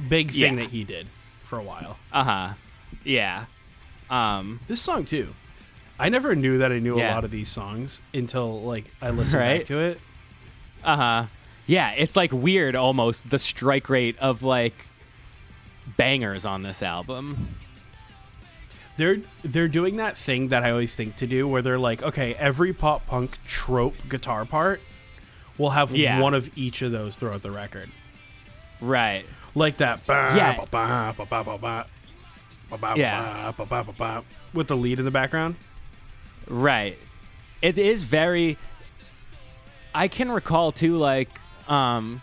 big 0.10 0.32
thing 0.32 0.40
Yeah. 0.58 0.64
that 0.64 0.70
he 0.72 0.84
did 0.84 1.08
for 1.46 1.58
a 1.60 1.64
while. 1.64 1.98
Uh-huh. 2.12 2.54
Yeah. 3.04 3.46
Um 4.10 4.60
This 4.68 4.82
song 4.82 5.06
too. 5.06 5.34
I 6.00 6.10
never 6.10 6.36
knew 6.36 6.60
that 6.60 6.72
I 6.72 6.80
knew 6.80 6.96
a 7.00 7.08
lot 7.10 7.24
of 7.24 7.32
these 7.32 7.50
songs 7.50 8.02
until 8.14 8.62
like 8.62 8.92
I 9.02 9.10
listened 9.12 9.42
Right? 9.42 9.60
back 9.60 9.68
to 9.68 9.80
it. 9.80 10.00
Uh-huh. 10.84 11.26
Yeah, 11.66 11.92
it's 11.92 12.16
like 12.16 12.32
weird 12.32 12.76
almost 12.76 13.30
the 13.30 13.40
strike 13.40 13.90
rate 13.90 14.18
of 14.20 14.44
like 14.44 14.86
bangers 15.96 16.46
on 16.46 16.64
this 16.64 16.84
album. 16.84 17.56
They're 18.98 19.22
they're 19.44 19.68
doing 19.68 19.98
that 19.98 20.18
thing 20.18 20.48
that 20.50 20.64
I 20.64 20.72
always 20.72 20.96
think 20.96 21.16
to 21.18 21.28
do 21.28 21.48
where 21.48 21.62
they're 21.62 21.80
like, 21.80 22.02
okay, 22.02 22.34
every 22.36 22.74
pop 22.74 23.06
punk 23.06 23.38
trope 23.46 23.96
guitar 24.10 24.44
part 24.44 24.82
will 25.58 25.72
have 25.72 25.96
yeah. 25.96 26.20
one 26.20 26.34
of 26.34 26.50
each 26.58 26.82
of 26.82 26.92
those 26.92 27.16
throughout 27.16 27.44
the 27.44 27.52
record. 27.52 27.92
Right. 28.82 29.26
Like 29.56 29.78
that 29.78 30.06
with 34.54 34.68
the 34.68 34.78
lead 34.78 35.00
in 35.00 35.06
the 35.06 35.12
background. 35.12 35.56
Right. 36.48 36.98
It 37.62 37.78
is 37.78 38.04
very 38.04 38.58
I 39.94 40.08
can 40.08 40.32
recall 40.32 40.72
too 40.72 40.98
like 40.98 41.30
um 41.68 42.22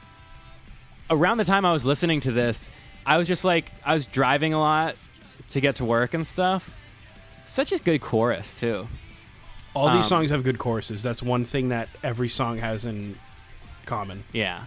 around 1.10 1.38
the 1.38 1.44
time 1.44 1.64
I 1.64 1.72
was 1.72 1.84
listening 1.84 2.20
to 2.20 2.32
this, 2.32 2.70
I 3.06 3.16
was 3.18 3.28
just 3.28 3.44
like 3.44 3.72
I 3.84 3.94
was 3.94 4.06
driving 4.06 4.54
a 4.54 4.58
lot 4.60 4.96
to 5.48 5.60
get 5.60 5.76
to 5.76 5.84
work 5.84 6.14
and 6.14 6.26
stuff. 6.26 6.70
Such 7.44 7.72
a 7.72 7.78
good 7.78 8.00
chorus 8.00 8.58
too. 8.58 8.88
All 9.74 9.88
these 9.88 10.04
Um, 10.04 10.08
songs 10.08 10.30
have 10.30 10.44
good 10.44 10.58
choruses. 10.58 11.02
That's 11.02 11.22
one 11.22 11.44
thing 11.44 11.68
that 11.68 11.88
every 12.02 12.28
song 12.28 12.58
has 12.58 12.84
in 12.84 13.18
common. 13.86 14.24
Yeah. 14.32 14.64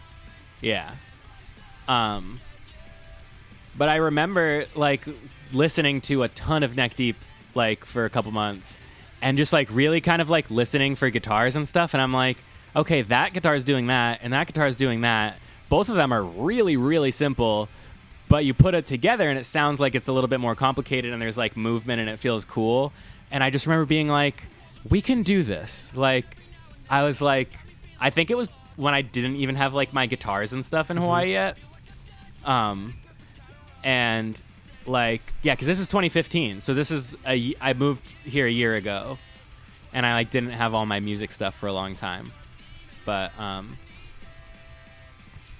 Yeah. 0.62 0.91
Um 1.88 2.39
but 3.77 3.89
I 3.89 3.96
remember 3.98 4.65
like 4.75 5.06
listening 5.53 6.01
to 6.01 6.24
a 6.24 6.27
ton 6.29 6.63
of 6.63 6.75
Neck 6.75 6.96
Deep 6.96 7.15
like 7.56 7.86
for 7.86 8.06
a 8.06 8.10
couple 8.10 8.32
months 8.32 8.77
and 9.22 9.38
just 9.38 9.53
like 9.53 9.70
really 9.72 10.01
kind 10.01 10.22
of 10.22 10.29
like 10.29 10.51
listening 10.51 10.96
for 10.96 11.10
guitars 11.10 11.56
and 11.56 11.67
stuff 11.67 11.94
and 11.94 12.01
I'm 12.01 12.13
like, 12.13 12.38
okay, 12.75 13.01
that 13.03 13.34
guitar 13.34 13.56
is 13.56 13.63
doing 13.63 13.88
that 13.88 14.20
and 14.22 14.34
that 14.34 14.48
guitar 14.48 14.67
is 14.67 14.75
doing 14.75 15.01
that. 15.01 15.38
Both 15.70 15.89
of 15.89 15.96
them 15.96 16.12
are 16.12 16.24
really 16.24 16.75
really 16.77 17.12
simple, 17.12 17.70
but 18.29 18.46
you 18.46 18.53
put 18.53 18.74
it 18.74 18.86
together 18.86 19.29
and 19.29 19.39
it 19.39 19.46
sounds 19.46 19.79
like 19.79 19.96
it's 19.96 20.07
a 20.07 20.12
little 20.12 20.27
bit 20.27 20.39
more 20.39 20.55
complicated 20.55 21.13
and 21.13 21.22
there's 21.22 21.38
like 21.38 21.55
movement 21.55 22.01
and 22.01 22.10
it 22.10 22.19
feels 22.19 22.46
cool. 22.46 22.91
And 23.31 23.43
I 23.43 23.50
just 23.50 23.65
remember 23.65 23.86
being 23.86 24.07
like, 24.07 24.43
we 24.89 25.01
can 25.01 25.24
do 25.24 25.43
this. 25.43 25.91
Like 25.96 26.38
I 26.89 27.03
was 27.03 27.22
like, 27.22 27.50
I 28.00 28.10
think 28.10 28.29
it 28.29 28.36
was 28.36 28.50
when 28.75 28.93
I 28.93 29.01
didn't 29.01 29.38
even 29.38 29.55
have 29.55 29.74
like 29.74 29.93
my 29.93 30.05
guitars 30.05 30.53
and 30.53 30.63
stuff 30.63 30.91
in 30.91 30.98
Hawaii 30.98 31.31
yet. 31.31 31.57
Um, 32.46 32.93
and 33.84 34.41
like, 34.86 35.22
yeah, 35.41 35.53
because 35.53 35.67
this 35.67 35.79
is 35.79 35.88
2015, 35.88 36.62
so 36.62 36.74
this 36.74 36.91
is 36.91 37.15
a 37.25 37.53
i 37.60 37.74
moved 37.74 38.01
here 38.24 38.48
a 38.48 38.51
year 38.51 38.75
ago, 38.75 39.17
and 39.93 40.05
I 40.05 40.13
like 40.13 40.29
didn't 40.29 40.51
have 40.51 40.74
all 40.74 40.86
my 40.86 41.00
music 41.00 41.31
stuff 41.31 41.55
for 41.55 41.67
a 41.67 41.74
long 41.74 41.96
time, 41.96 42.31
but 43.05 43.38
um, 43.39 43.77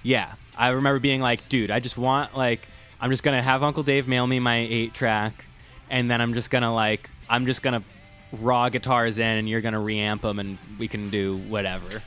yeah, 0.02 0.34
I 0.58 0.70
remember 0.70 0.98
being 0.98 1.20
like, 1.20 1.48
dude, 1.48 1.70
I 1.70 1.78
just 1.80 1.96
want 1.96 2.36
like, 2.36 2.66
I'm 3.00 3.10
just 3.10 3.22
gonna 3.22 3.40
have 3.42 3.62
Uncle 3.62 3.82
Dave 3.84 4.08
mail 4.08 4.26
me 4.26 4.40
my 4.40 4.58
eight 4.58 4.92
track, 4.92 5.44
and 5.88 6.10
then 6.10 6.20
I'm 6.20 6.34
just 6.34 6.50
gonna 6.50 6.74
like, 6.74 7.08
I'm 7.30 7.46
just 7.46 7.62
gonna 7.62 7.82
raw 8.32 8.68
guitars 8.68 9.18
in, 9.18 9.38
and 9.38 9.48
you're 9.48 9.60
gonna 9.60 9.78
reamp 9.78 10.22
them, 10.22 10.38
and 10.38 10.58
we 10.78 10.88
can 10.88 11.08
do 11.10 11.36
whatever. 11.36 12.02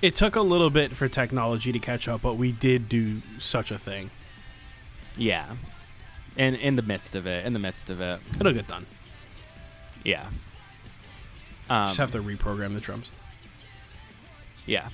It 0.00 0.16
took 0.16 0.34
a 0.34 0.40
little 0.40 0.70
bit 0.70 0.96
for 0.96 1.08
technology 1.08 1.72
to 1.72 1.78
catch 1.78 2.08
up, 2.08 2.22
but 2.22 2.34
we 2.38 2.52
did 2.52 2.88
do 2.88 3.20
such 3.38 3.70
a 3.70 3.78
thing. 3.78 4.10
Yeah. 5.16 5.56
In 6.36 6.54
in 6.54 6.76
the 6.76 6.82
midst 6.82 7.14
of 7.14 7.26
it, 7.26 7.44
in 7.44 7.52
the 7.52 7.58
midst 7.58 7.90
of 7.90 8.00
it. 8.00 8.18
It'll 8.38 8.52
get 8.54 8.66
done. 8.66 8.86
Yeah. 10.04 10.28
Um, 11.68 11.88
Just 11.88 11.98
have 11.98 12.10
to 12.12 12.22
reprogram 12.22 12.72
the 12.74 12.80
drums. 12.80 13.12
yeah. 14.64 14.88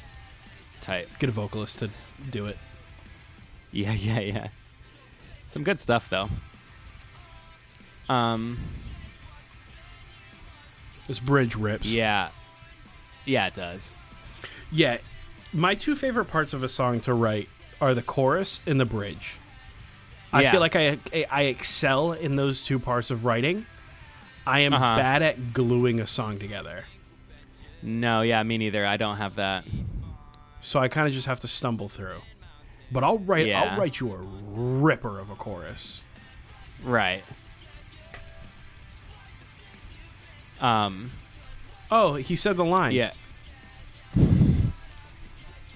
Tight. 0.81 1.09
Get 1.19 1.29
a 1.29 1.33
vocalist 1.33 1.79
to 1.79 1.91
do 2.31 2.47
it. 2.47 2.59
Yeah, 3.73 3.93
yeah, 3.99 4.21
yeah. 4.21 4.49
Some 5.47 5.63
good 5.65 5.79
stuff 5.79 6.09
though. 6.11 6.29
Um 8.09 8.59
This 11.09 11.21
bridge 11.21 11.55
rips. 11.57 11.93
yeah. 11.93 12.31
Yeah, 13.25 13.47
it 13.49 13.55
does. 13.55 13.97
Yeah, 14.71 14.99
my 15.53 15.75
two 15.75 15.97
favorite 15.97 16.27
parts 16.27 16.53
of 16.55 16.63
a 16.65 16.69
song 16.69 17.01
to 17.01 17.15
write 17.15 17.49
are 17.81 17.95
the 17.95 18.03
chorus 18.03 18.61
and 18.67 18.81
the 18.81 18.85
bridge. 18.85 19.37
I 20.33 20.43
Yeah. 20.43 20.51
feel 20.53 20.61
like 20.61 20.77
I 20.77 20.99
I 21.31 21.43
excel 21.45 22.13
in 22.13 22.37
those 22.37 22.65
two 22.65 22.79
parts 22.79 23.11
of 23.11 23.25
writing. 23.25 23.67
I 24.47 24.61
am 24.61 24.73
Uh-huh. 24.73 24.97
bad 24.97 25.23
at 25.23 25.53
gluing 25.53 25.99
a 26.01 26.07
song 26.07 26.39
together, 26.39 26.85
No, 27.83 28.23
yeah, 28.23 28.43
me 28.45 28.59
neither. 28.59 28.87
I 28.87 28.97
don't 28.97 29.17
have 29.17 29.35
that. 29.37 29.65
so 30.61 30.79
I 30.81 30.89
kind 30.89 31.07
of 31.09 31.13
just 31.15 31.27
have 31.27 31.41
to 31.41 31.49
stumble 31.49 31.89
through. 31.89 32.23
But 32.93 33.03
I'll 33.05 33.19
write 33.19 33.47
Yeah. 33.47 33.63
I'll 33.63 33.79
write 33.79 33.99
you 34.01 34.13
a 34.13 34.19
ripper 34.53 35.19
of 35.19 35.31
a 35.31 35.35
chorus. 35.35 36.03
Right. 36.85 37.23
Um 40.61 41.13
Oh, 41.91 42.15
he 42.15 42.35
said 42.37 42.57
the 42.57 42.65
line. 42.65 42.93
yeah. 42.93 43.13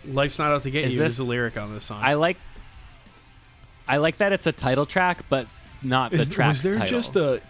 Life's 0.04 0.38
not 0.38 0.50
out 0.50 0.62
to 0.62 0.70
get 0.70 0.86
Is 0.86 0.94
you. 0.94 1.04
Is 1.04 1.18
the 1.18 1.24
lyric 1.24 1.56
on 1.56 1.72
this 1.74 1.84
song? 1.84 2.00
I 2.02 2.14
like 2.14 2.36
I 3.86 3.98
like 3.98 4.18
that 4.18 4.32
it's 4.32 4.46
a 4.46 4.52
title 4.52 4.86
track, 4.86 5.24
but 5.28 5.46
not 5.82 6.10
the 6.12 6.18
Is, 6.20 6.28
track's 6.28 6.58
was 6.58 6.62
there 6.62 6.74
title. 6.74 6.86
just 7.00 7.16
a 7.16 7.42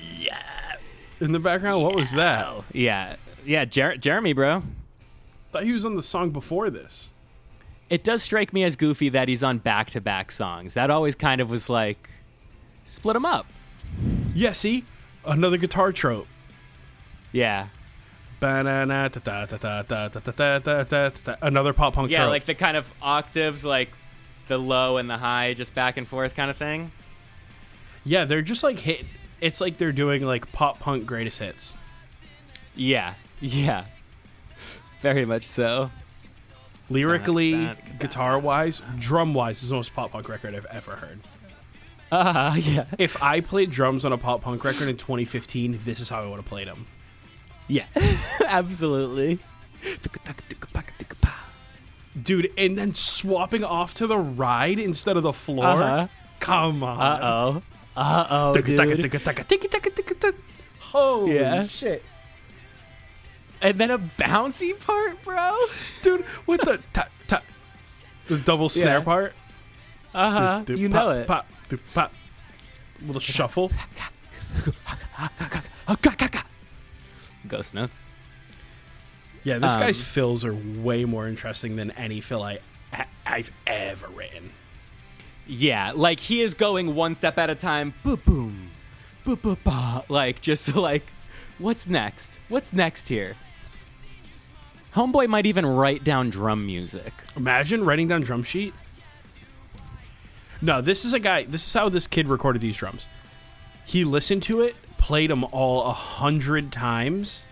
yeah 0.00 0.38
in 1.20 1.32
the 1.32 1.38
background? 1.38 1.82
What 1.82 1.94
was 1.96 2.12
that? 2.12 2.54
Yeah. 2.72 3.16
Yeah, 3.44 3.64
Jer- 3.64 3.96
Jeremy, 3.96 4.32
bro. 4.32 4.62
thought 5.52 5.62
he 5.64 5.72
was 5.72 5.84
on 5.84 5.94
the 5.96 6.02
song 6.02 6.30
before 6.30 6.68
this 6.70 7.10
it 7.88 8.04
does 8.04 8.22
strike 8.22 8.52
me 8.52 8.64
as 8.64 8.76
goofy 8.76 9.08
that 9.10 9.28
he's 9.28 9.42
on 9.42 9.58
back 9.58 9.90
to 9.90 10.00
back 10.00 10.30
songs. 10.30 10.74
That 10.74 10.90
always 10.90 11.14
kind 11.14 11.40
of 11.40 11.50
was 11.50 11.68
like, 11.68 12.08
split 12.84 13.14
them 13.14 13.24
up. 13.24 13.46
Yeah, 14.34 14.52
see? 14.52 14.84
Another 15.24 15.56
guitar 15.56 15.92
trope. 15.92 16.26
Yeah. 17.32 17.68
Another 18.40 19.08
pop 21.72 21.94
punk 21.94 22.10
Yeah, 22.10 22.26
like 22.26 22.44
the 22.44 22.54
kind 22.54 22.76
of 22.76 22.92
octaves, 23.00 23.64
like 23.64 23.90
the 24.46 24.58
low 24.58 24.98
and 24.98 25.08
the 25.08 25.16
high, 25.16 25.54
just 25.54 25.74
back 25.74 25.96
and 25.96 26.06
forth 26.06 26.34
kind 26.34 26.50
of 26.50 26.56
thing. 26.56 26.92
Yeah, 28.04 28.24
they're 28.24 28.42
just 28.42 28.62
like 28.62 28.78
hit. 28.78 29.06
It's 29.40 29.60
like 29.60 29.78
they're 29.78 29.90
doing 29.92 30.22
like 30.22 30.52
pop 30.52 30.80
punk 30.80 31.06
greatest 31.06 31.38
hits. 31.38 31.76
Yeah, 32.74 33.14
yeah. 33.40 33.86
Very 35.00 35.24
much 35.24 35.46
so. 35.46 35.90
Lyrically, 36.88 37.70
guitar 37.98 38.38
wise, 38.38 38.80
drum 38.98 39.34
wise, 39.34 39.62
is 39.62 39.70
the 39.70 39.74
most 39.74 39.94
pop 39.94 40.12
punk 40.12 40.28
record 40.28 40.54
I've 40.54 40.66
ever 40.66 40.96
heard. 40.96 41.20
Uh, 42.12 42.54
yeah. 42.58 42.84
If 42.98 43.20
I 43.22 43.40
played 43.40 43.70
drums 43.70 44.04
on 44.04 44.12
a 44.12 44.18
pop 44.18 44.42
punk 44.42 44.62
record 44.64 44.88
in 44.88 44.96
2015, 44.96 45.80
this 45.84 46.00
is 46.00 46.08
how 46.08 46.22
I 46.22 46.26
would 46.26 46.36
have 46.36 46.44
played 46.46 46.68
them. 46.68 46.86
Yeah. 47.68 47.86
Absolutely. 48.46 49.40
Dude, 52.22 52.52
and 52.56 52.78
then 52.78 52.94
swapping 52.94 53.64
off 53.64 53.94
to 53.94 54.06
the 54.06 54.16
ride 54.18 54.78
instead 54.78 55.16
of 55.16 55.22
the 55.22 55.32
floor. 55.32 55.64
Uh-huh. 55.66 56.08
Come 56.40 56.82
on. 56.82 57.00
Uh-oh. 57.00 57.62
Uh 57.96 58.26
oh, 58.30 58.52
dude. 58.66 58.76
Oh 60.94 61.26
Yeah. 61.26 61.66
shit, 61.66 62.02
And 63.62 63.78
then 63.78 63.90
a 63.90 63.98
bouncy 63.98 64.78
part, 64.84 65.22
bro. 65.22 65.56
dude! 66.02 66.24
With 66.46 66.60
the 66.62 66.80
ta, 66.92 67.08
ta, 67.26 67.40
the 68.28 68.36
double 68.38 68.68
snare 68.68 68.98
Yeah. 68.98 69.04
part. 69.04 69.34
Uh 70.14 70.30
huh. 70.30 70.62
Do- 70.66 70.76
do 70.76 70.82
You 70.82 70.88
pop, 70.90 71.04
know 71.04 71.10
it. 71.12 71.26
Pop, 71.26 71.46
do 71.68 71.78
pop. 71.94 72.12
Little 73.02 73.20
shuffle. 73.20 73.70
Ghost 77.48 77.74
notes. 77.74 77.98
Yeah, 79.44 79.58
this 79.58 79.74
Um, 79.74 79.80
guy's 79.80 80.02
fills 80.02 80.44
are 80.44 80.54
way 80.54 81.04
more 81.04 81.28
interesting 81.28 81.76
than 81.76 81.92
any 81.92 82.20
fill 82.20 82.42
I 82.42 82.58
ha- 82.92 83.06
I've 83.24 83.52
ever 83.66 84.08
written. 84.08 84.50
Yeah, 85.46 85.92
like 85.94 86.18
he 86.18 86.42
is 86.42 86.54
going 86.54 86.96
one 86.96 87.14
step 87.14 87.38
at 87.38 87.48
a 87.48 87.54
time. 87.54 87.94
Boom, 88.02 88.20
boom, 88.24 88.70
boom, 89.24 89.36
boom, 89.36 89.56
ba. 89.62 90.04
Like 90.08 90.40
just 90.42 90.74
like, 90.74 91.12
what's 91.58 91.86
next? 91.86 92.40
What's 92.48 92.72
next 92.72 93.06
here? 93.06 93.36
Homeboy 94.96 95.28
might 95.28 95.44
even 95.46 95.66
write 95.66 96.02
down 96.04 96.30
drum 96.30 96.64
music. 96.66 97.12
Imagine 97.36 97.84
writing 97.84 98.08
down 98.08 98.22
drum 98.22 98.42
sheet. 98.42 98.72
No, 100.62 100.80
this 100.80 101.04
is 101.04 101.12
a 101.12 101.20
guy. 101.20 101.44
This 101.44 101.66
is 101.66 101.72
how 101.74 101.90
this 101.90 102.06
kid 102.06 102.28
recorded 102.28 102.62
these 102.62 102.78
drums. 102.78 103.06
He 103.84 104.04
listened 104.04 104.42
to 104.44 104.62
it, 104.62 104.74
played 104.96 105.28
them 105.30 105.44
all 105.52 105.84
a 105.84 105.92
hundred 105.92 106.72
times, 106.72 107.46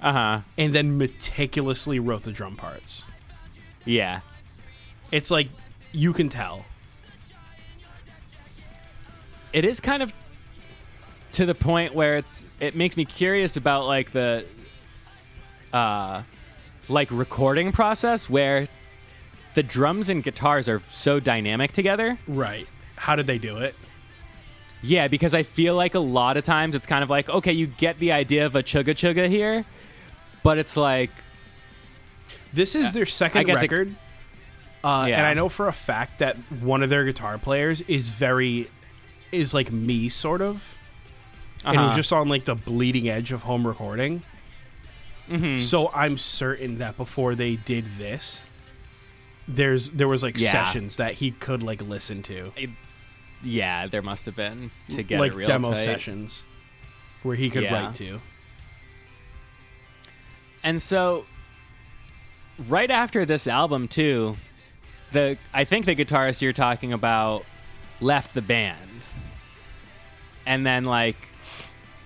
Uh 0.00 0.12
huh. 0.12 0.40
and 0.56 0.74
then 0.74 0.96
meticulously 0.96 1.98
wrote 2.00 2.22
the 2.22 2.32
drum 2.32 2.56
parts. 2.56 3.04
Yeah. 3.84 4.20
It's 5.12 5.30
like 5.30 5.48
you 5.92 6.12
can 6.14 6.28
tell. 6.30 6.64
it 9.52 9.64
is 9.64 9.80
kind 9.80 10.00
of 10.02 10.14
to 11.32 11.44
the 11.44 11.54
point 11.54 11.92
where 11.94 12.16
it's 12.16 12.46
it 12.60 12.74
makes 12.76 12.96
me 12.96 13.04
curious 13.04 13.56
about 13.56 13.86
like 13.86 14.12
the 14.12 14.46
uh 15.72 16.22
like 16.90 17.10
recording 17.10 17.72
process 17.72 18.28
where 18.28 18.68
the 19.54 19.62
drums 19.62 20.08
and 20.08 20.22
guitars 20.22 20.68
are 20.68 20.82
so 20.90 21.20
dynamic 21.20 21.72
together. 21.72 22.18
Right. 22.28 22.66
How 22.96 23.16
did 23.16 23.26
they 23.26 23.38
do 23.38 23.58
it? 23.58 23.74
Yeah, 24.82 25.08
because 25.08 25.34
I 25.34 25.42
feel 25.42 25.74
like 25.74 25.94
a 25.94 26.00
lot 26.00 26.36
of 26.36 26.44
times 26.44 26.74
it's 26.74 26.86
kind 26.86 27.02
of 27.02 27.10
like 27.10 27.28
okay, 27.28 27.52
you 27.52 27.66
get 27.66 27.98
the 27.98 28.12
idea 28.12 28.46
of 28.46 28.56
a 28.56 28.62
chugga 28.62 28.94
chugga 28.94 29.28
here, 29.28 29.64
but 30.42 30.58
it's 30.58 30.76
like 30.76 31.10
This 32.52 32.74
is 32.74 32.92
their 32.92 33.06
second 33.06 33.46
guess 33.46 33.58
it- 33.58 33.70
record. 33.70 33.94
uh, 34.82 35.04
Yeah. 35.08 35.18
And 35.18 35.26
I 35.26 35.34
know 35.34 35.48
for 35.48 35.68
a 35.68 35.72
fact 35.72 36.18
that 36.20 36.36
one 36.60 36.82
of 36.82 36.90
their 36.90 37.04
guitar 37.04 37.38
players 37.38 37.80
is 37.82 38.08
very, 38.08 38.70
is 39.32 39.52
like 39.54 39.70
me, 39.70 40.08
sort 40.08 40.40
of. 40.40 40.76
And 41.64 41.74
it 41.74 41.78
was 41.78 41.86
uh-huh. 41.88 41.96
just 41.96 42.12
on 42.12 42.28
like 42.28 42.46
the 42.46 42.54
bleeding 42.54 43.08
edge 43.08 43.32
of 43.32 43.42
home 43.42 43.66
recording. 43.66 44.22
Mm-hmm. 45.30 45.58
So 45.62 45.88
I'm 45.92 46.18
certain 46.18 46.78
that 46.78 46.96
before 46.96 47.34
they 47.34 47.56
did 47.56 47.84
this, 47.96 48.48
there's 49.46 49.90
there 49.92 50.08
was 50.08 50.22
like 50.22 50.38
Yeah. 50.38 50.50
sessions 50.52 50.96
that 50.96 51.14
he 51.14 51.30
could 51.30 51.62
like 51.62 51.80
listen 51.82 52.22
to, 52.24 52.52
yeah, 53.42 53.86
there 53.86 54.02
must 54.02 54.26
have 54.26 54.36
been 54.36 54.70
to 54.90 55.02
get 55.02 55.18
like 55.20 55.36
demo 55.46 55.70
tight. 55.72 55.84
sessions, 55.84 56.44
where 57.22 57.36
he 57.36 57.48
could 57.48 57.62
Yeah. 57.62 57.86
write 57.86 57.94
to. 57.96 58.20
And 60.62 60.80
so 60.80 61.24
right 62.68 62.90
after 62.90 63.24
this 63.24 63.46
album 63.46 63.88
too, 63.88 64.36
the 65.12 65.38
I 65.54 65.64
think 65.64 65.86
the 65.86 65.94
guitarist 65.96 66.42
you're 66.42 66.52
talking 66.52 66.92
about 66.92 67.44
left 68.00 68.34
the 68.34 68.42
band. 68.42 69.06
And 70.46 70.66
then 70.66 70.84
like 70.84 71.16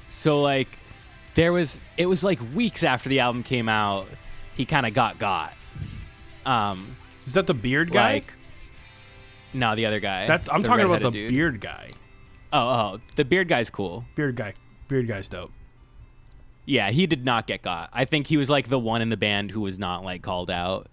so 0.09 0.40
like 0.40 0.79
there 1.35 1.53
was 1.53 1.81
it 1.97 2.07
was 2.07 2.25
like 2.25 2.38
weeks 2.55 2.83
after 2.85 3.09
the 3.09 3.20
album 3.20 3.42
came 3.42 3.68
out, 3.68 4.07
he 4.57 4.64
kind 4.64 4.87
of 4.87 4.94
got 4.94 5.18
got. 5.18 5.53
Um 6.47 6.97
Is 7.27 7.35
that 7.35 7.47
the 7.47 7.55
beard 7.55 7.92
guy? 7.92 8.14
like 8.14 8.33
no, 9.53 9.77
the 9.77 9.87
other 9.87 10.01
guy. 10.01 10.27
That's 10.27 10.49
I'm 10.51 10.62
talking 10.62 10.85
about 10.85 11.03
the 11.03 11.11
dude. 11.11 11.31
beard 11.31 11.61
guy. 11.61 11.90
Oh, 12.53 12.59
oh, 12.59 13.01
the 13.16 13.25
beard 13.25 13.49
guy's 13.49 13.70
cool. 13.70 14.05
Beard 14.16 14.37
guy. 14.37 14.55
Beard 14.88 15.09
guy's 15.09 15.29
dope. 15.29 15.53
Yeah, 16.66 16.90
he 16.90 17.07
did 17.07 17.25
not 17.25 17.47
get 17.47 17.62
got. 17.62 17.90
I 17.92 18.05
think 18.05 18.27
he 18.27 18.37
was 18.37 18.51
like 18.51 18.68
the 18.68 18.79
one 18.79 19.03
in 19.03 19.11
the 19.11 19.16
band 19.16 19.51
who 19.51 19.61
was 19.61 19.79
not 19.79 20.05
like 20.05 20.23
called 20.23 20.51
out. 20.51 20.88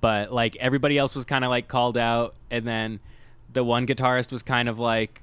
But 0.00 0.32
like 0.32 0.56
everybody 0.56 0.98
else 0.98 1.14
was 1.14 1.24
kind 1.24 1.44
of 1.44 1.50
like 1.50 1.66
called 1.66 1.96
out 1.96 2.34
and 2.50 2.66
then 2.66 3.00
the 3.52 3.64
one 3.64 3.86
guitarist 3.86 4.32
was 4.32 4.42
kind 4.42 4.68
of 4.68 4.78
like 4.78 5.22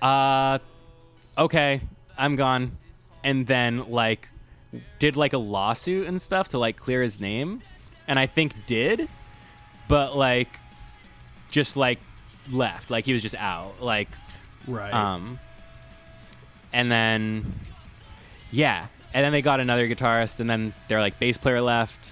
uh 0.00 0.58
okay, 1.36 1.80
I'm 2.16 2.36
gone. 2.36 2.76
And 3.24 3.46
then 3.46 3.90
like 3.90 4.28
did 5.00 5.16
like 5.16 5.32
a 5.32 5.38
lawsuit 5.38 6.06
and 6.06 6.20
stuff 6.22 6.50
to 6.50 6.58
like 6.58 6.76
clear 6.76 7.02
his 7.02 7.20
name 7.20 7.62
and 8.06 8.18
I 8.18 8.26
think 8.26 8.66
did 8.66 9.08
but 9.88 10.16
like 10.16 10.48
just 11.50 11.76
like 11.76 12.00
left. 12.50 12.90
Like 12.90 13.04
he 13.04 13.12
was 13.12 13.22
just 13.22 13.34
out. 13.36 13.80
Like 13.80 14.08
Right. 14.66 14.92
um, 14.92 15.38
and 16.72 16.90
then, 16.90 17.52
yeah, 18.50 18.86
and 19.12 19.24
then 19.24 19.30
they 19.30 19.42
got 19.42 19.60
another 19.60 19.86
guitarist, 19.88 20.40
and 20.40 20.48
then 20.50 20.74
their 20.88 21.00
like 21.00 21.18
bass 21.18 21.36
player 21.36 21.60
left, 21.60 22.10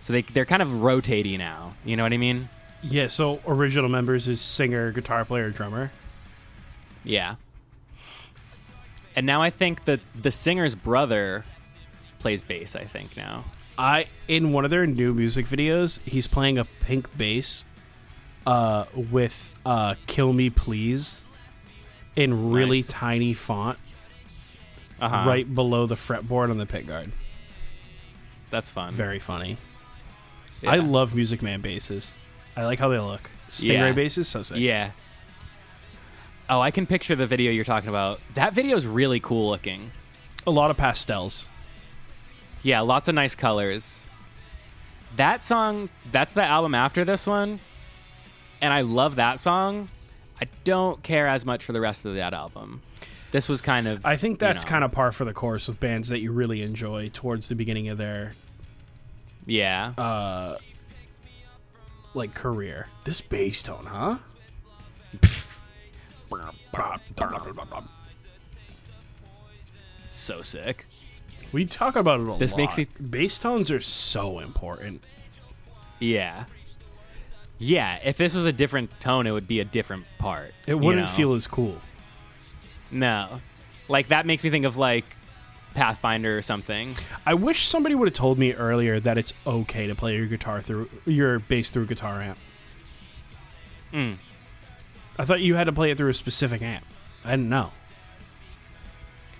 so 0.00 0.12
they 0.12 0.22
they're 0.22 0.44
kind 0.44 0.60
of 0.62 0.82
rotating 0.82 1.38
now. 1.38 1.74
You 1.84 1.96
know 1.96 2.02
what 2.02 2.12
I 2.12 2.18
mean? 2.18 2.48
yeah. 2.82 3.06
So 3.06 3.40
original 3.46 3.88
members 3.88 4.26
is 4.28 4.40
singer, 4.40 4.90
guitar 4.92 5.24
player, 5.24 5.50
drummer. 5.50 5.92
Yeah. 7.04 7.36
And 9.16 9.26
now 9.26 9.42
I 9.42 9.50
think 9.50 9.84
that 9.84 10.00
the 10.20 10.30
singer's 10.30 10.74
brother 10.74 11.44
plays 12.18 12.40
bass. 12.42 12.74
I 12.76 12.84
think 12.84 13.16
now. 13.16 13.44
I 13.78 14.06
in 14.28 14.52
one 14.52 14.64
of 14.64 14.70
their 14.70 14.86
new 14.86 15.12
music 15.12 15.46
videos, 15.46 16.00
he's 16.04 16.26
playing 16.26 16.58
a 16.58 16.64
pink 16.64 17.14
bass 17.16 17.64
uh 18.46 18.84
with 18.94 19.52
uh 19.64 19.94
Kill 20.06 20.32
Me 20.32 20.50
Please 20.50 21.24
in 22.16 22.50
really 22.52 22.78
Nice. 22.78 22.88
tiny 22.88 23.34
font 23.34 23.78
Uh-huh. 25.00 25.24
right 25.28 25.52
below 25.54 25.86
the 25.86 25.94
fretboard 25.94 26.50
on 26.50 26.58
the 26.58 26.66
pick 26.66 26.86
guard. 26.86 27.12
That's 28.50 28.68
fun. 28.68 28.92
Very 28.94 29.18
funny. 29.18 29.56
Yeah. 30.60 30.72
I 30.72 30.76
love 30.76 31.14
Music 31.14 31.40
Man 31.42 31.60
basses. 31.60 32.14
I 32.56 32.64
like 32.64 32.78
how 32.78 32.88
they 32.88 32.98
look. 32.98 33.30
Stingray 33.48 33.68
Yeah. 33.88 33.92
basses 33.92 34.28
so 34.28 34.42
sick. 34.42 34.58
Yeah. 34.58 34.90
Oh, 36.48 36.60
I 36.60 36.70
can 36.70 36.86
picture 36.86 37.16
the 37.16 37.26
video 37.26 37.50
you're 37.50 37.64
talking 37.64 37.88
about. 37.88 38.20
That 38.34 38.52
video 38.52 38.76
is 38.76 38.86
really 38.86 39.20
cool 39.20 39.50
looking. 39.50 39.90
A 40.46 40.50
lot 40.50 40.70
of 40.70 40.76
pastels. 40.76 41.48
Yeah, 42.62 42.80
lots 42.80 43.08
of 43.08 43.14
nice 43.14 43.34
colors. 43.34 44.08
That 45.16 45.42
song, 45.42 45.88
that's 46.10 46.32
the 46.32 46.42
album 46.42 46.74
after 46.74 47.04
this 47.04 47.26
one. 47.26 47.60
And 48.60 48.72
I 48.72 48.82
love 48.82 49.16
that 49.16 49.38
song. 49.38 49.88
I 50.40 50.48
don't 50.64 51.02
care 51.02 51.26
as 51.26 51.44
much 51.44 51.64
for 51.64 51.72
the 51.72 51.80
rest 51.80 52.04
of 52.04 52.14
that 52.14 52.34
album. 52.34 52.82
This 53.30 53.48
was 53.48 53.62
kind 53.62 53.88
of 53.88 54.04
I 54.04 54.16
think 54.16 54.38
that's 54.38 54.64
know. 54.64 54.70
kind 54.70 54.84
of 54.84 54.92
par 54.92 55.10
for 55.12 55.24
the 55.24 55.32
course 55.32 55.68
with 55.68 55.80
bands 55.80 56.08
that 56.10 56.20
you 56.20 56.32
really 56.32 56.62
enjoy 56.62 57.10
towards 57.12 57.48
the 57.48 57.54
beginning 57.54 57.88
of 57.88 57.98
their 57.98 58.34
yeah. 59.46 59.92
uh 59.96 60.56
like 62.14 62.34
career. 62.34 62.88
This 63.04 63.20
bass 63.20 63.62
tone, 63.62 63.86
huh? 63.86 64.18
So 70.06 70.42
sick. 70.42 70.86
We 71.52 71.66
talk 71.66 71.96
about 71.96 72.20
it 72.20 72.28
a 72.28 72.38
This 72.38 72.52
lot. 72.52 72.58
makes 72.58 72.78
me- 72.78 72.86
bass 73.10 73.38
tones 73.38 73.70
are 73.70 73.80
so 73.80 74.38
important. 74.38 75.02
Yeah. 76.00 76.44
Yeah, 77.58 77.98
if 78.02 78.16
this 78.16 78.34
was 78.34 78.44
a 78.44 78.52
different 78.52 78.98
tone, 79.00 79.26
it 79.26 79.30
would 79.30 79.46
be 79.46 79.60
a 79.60 79.64
different 79.64 80.04
part. 80.18 80.54
It 80.66 80.74
wouldn't 80.74 81.06
know? 81.06 81.12
feel 81.12 81.34
as 81.34 81.46
cool. 81.46 81.80
No. 82.90 83.40
Like 83.88 84.08
that 84.08 84.26
makes 84.26 84.42
me 84.42 84.50
think 84.50 84.64
of 84.64 84.76
like 84.76 85.04
Pathfinder 85.74 86.36
or 86.36 86.42
something. 86.42 86.96
I 87.24 87.34
wish 87.34 87.66
somebody 87.68 87.94
would 87.94 88.08
have 88.08 88.14
told 88.14 88.38
me 88.38 88.52
earlier 88.52 88.98
that 89.00 89.16
it's 89.16 89.32
okay 89.46 89.86
to 89.86 89.94
play 89.94 90.16
your 90.16 90.26
guitar 90.26 90.60
through 90.60 90.88
your 91.06 91.38
bass 91.38 91.70
through 91.70 91.86
guitar 91.86 92.20
amp. 92.20 92.38
Mm. 93.92 94.16
I 95.18 95.24
thought 95.24 95.40
you 95.40 95.54
had 95.54 95.64
to 95.64 95.72
play 95.72 95.90
it 95.90 95.98
through 95.98 96.10
a 96.10 96.14
specific 96.14 96.62
amp. 96.62 96.84
I 97.24 97.30
didn't 97.32 97.48
know. 97.48 97.70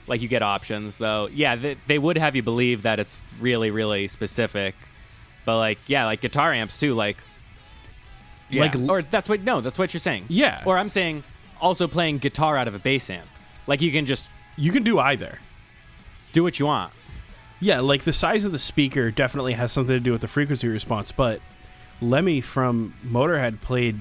like 0.07 0.21
you 0.21 0.29
get 0.29 0.43
options 0.43 0.97
though 0.99 1.29
yeah 1.33 1.55
they, 1.57 1.77
they 1.87 1.99
would 1.99 2.19
have 2.19 2.35
you 2.37 2.43
believe 2.43 2.83
that 2.83 2.99
it's 2.99 3.23
really 3.41 3.71
really 3.71 4.07
specific 4.09 4.75
but 5.45 5.57
like 5.59 5.79
yeah 5.87 6.05
like 6.05 6.21
guitar 6.21 6.53
amps 6.53 6.79
too 6.79 6.93
like 6.95 7.17
yeah. 8.51 8.63
Like 8.63 8.75
or 8.77 9.03
that's 9.03 9.29
what 9.29 9.43
no 9.43 9.61
that's 9.61 9.79
what 9.79 9.95
you're 9.95 10.01
saying 10.01 10.27
Yeah. 10.29 10.63
or 10.67 10.77
i'm 10.77 10.89
saying 10.91 11.23
also 11.61 11.87
playing 11.89 12.19
guitar 12.19 12.57
out 12.57 12.69
of 12.69 12.75
a 12.75 12.79
bass 12.79 13.09
amp 13.11 13.27
like 13.67 13.81
you 13.81 13.91
can 13.93 14.05
just 14.05 14.29
You 14.57 14.73
can 14.73 14.83
do 14.83 14.99
either. 14.99 15.39
do 16.33 16.43
what 16.43 16.59
you 16.59 16.67
want 16.67 16.93
Yeah, 17.61 17.81
like 17.81 18.03
the 18.05 18.13
size 18.13 18.45
of 18.45 18.51
the 18.53 18.59
speaker 18.59 19.11
definitely 19.11 19.53
has 19.55 19.73
something 19.73 19.95
to 19.95 20.01
do 20.01 20.13
with 20.13 20.21
the 20.21 20.29
frequency 20.29 20.67
response, 20.69 21.13
but 21.13 21.41
Lemmy 22.01 22.41
from 22.41 22.95
Motorhead 23.07 23.61
played 23.61 24.01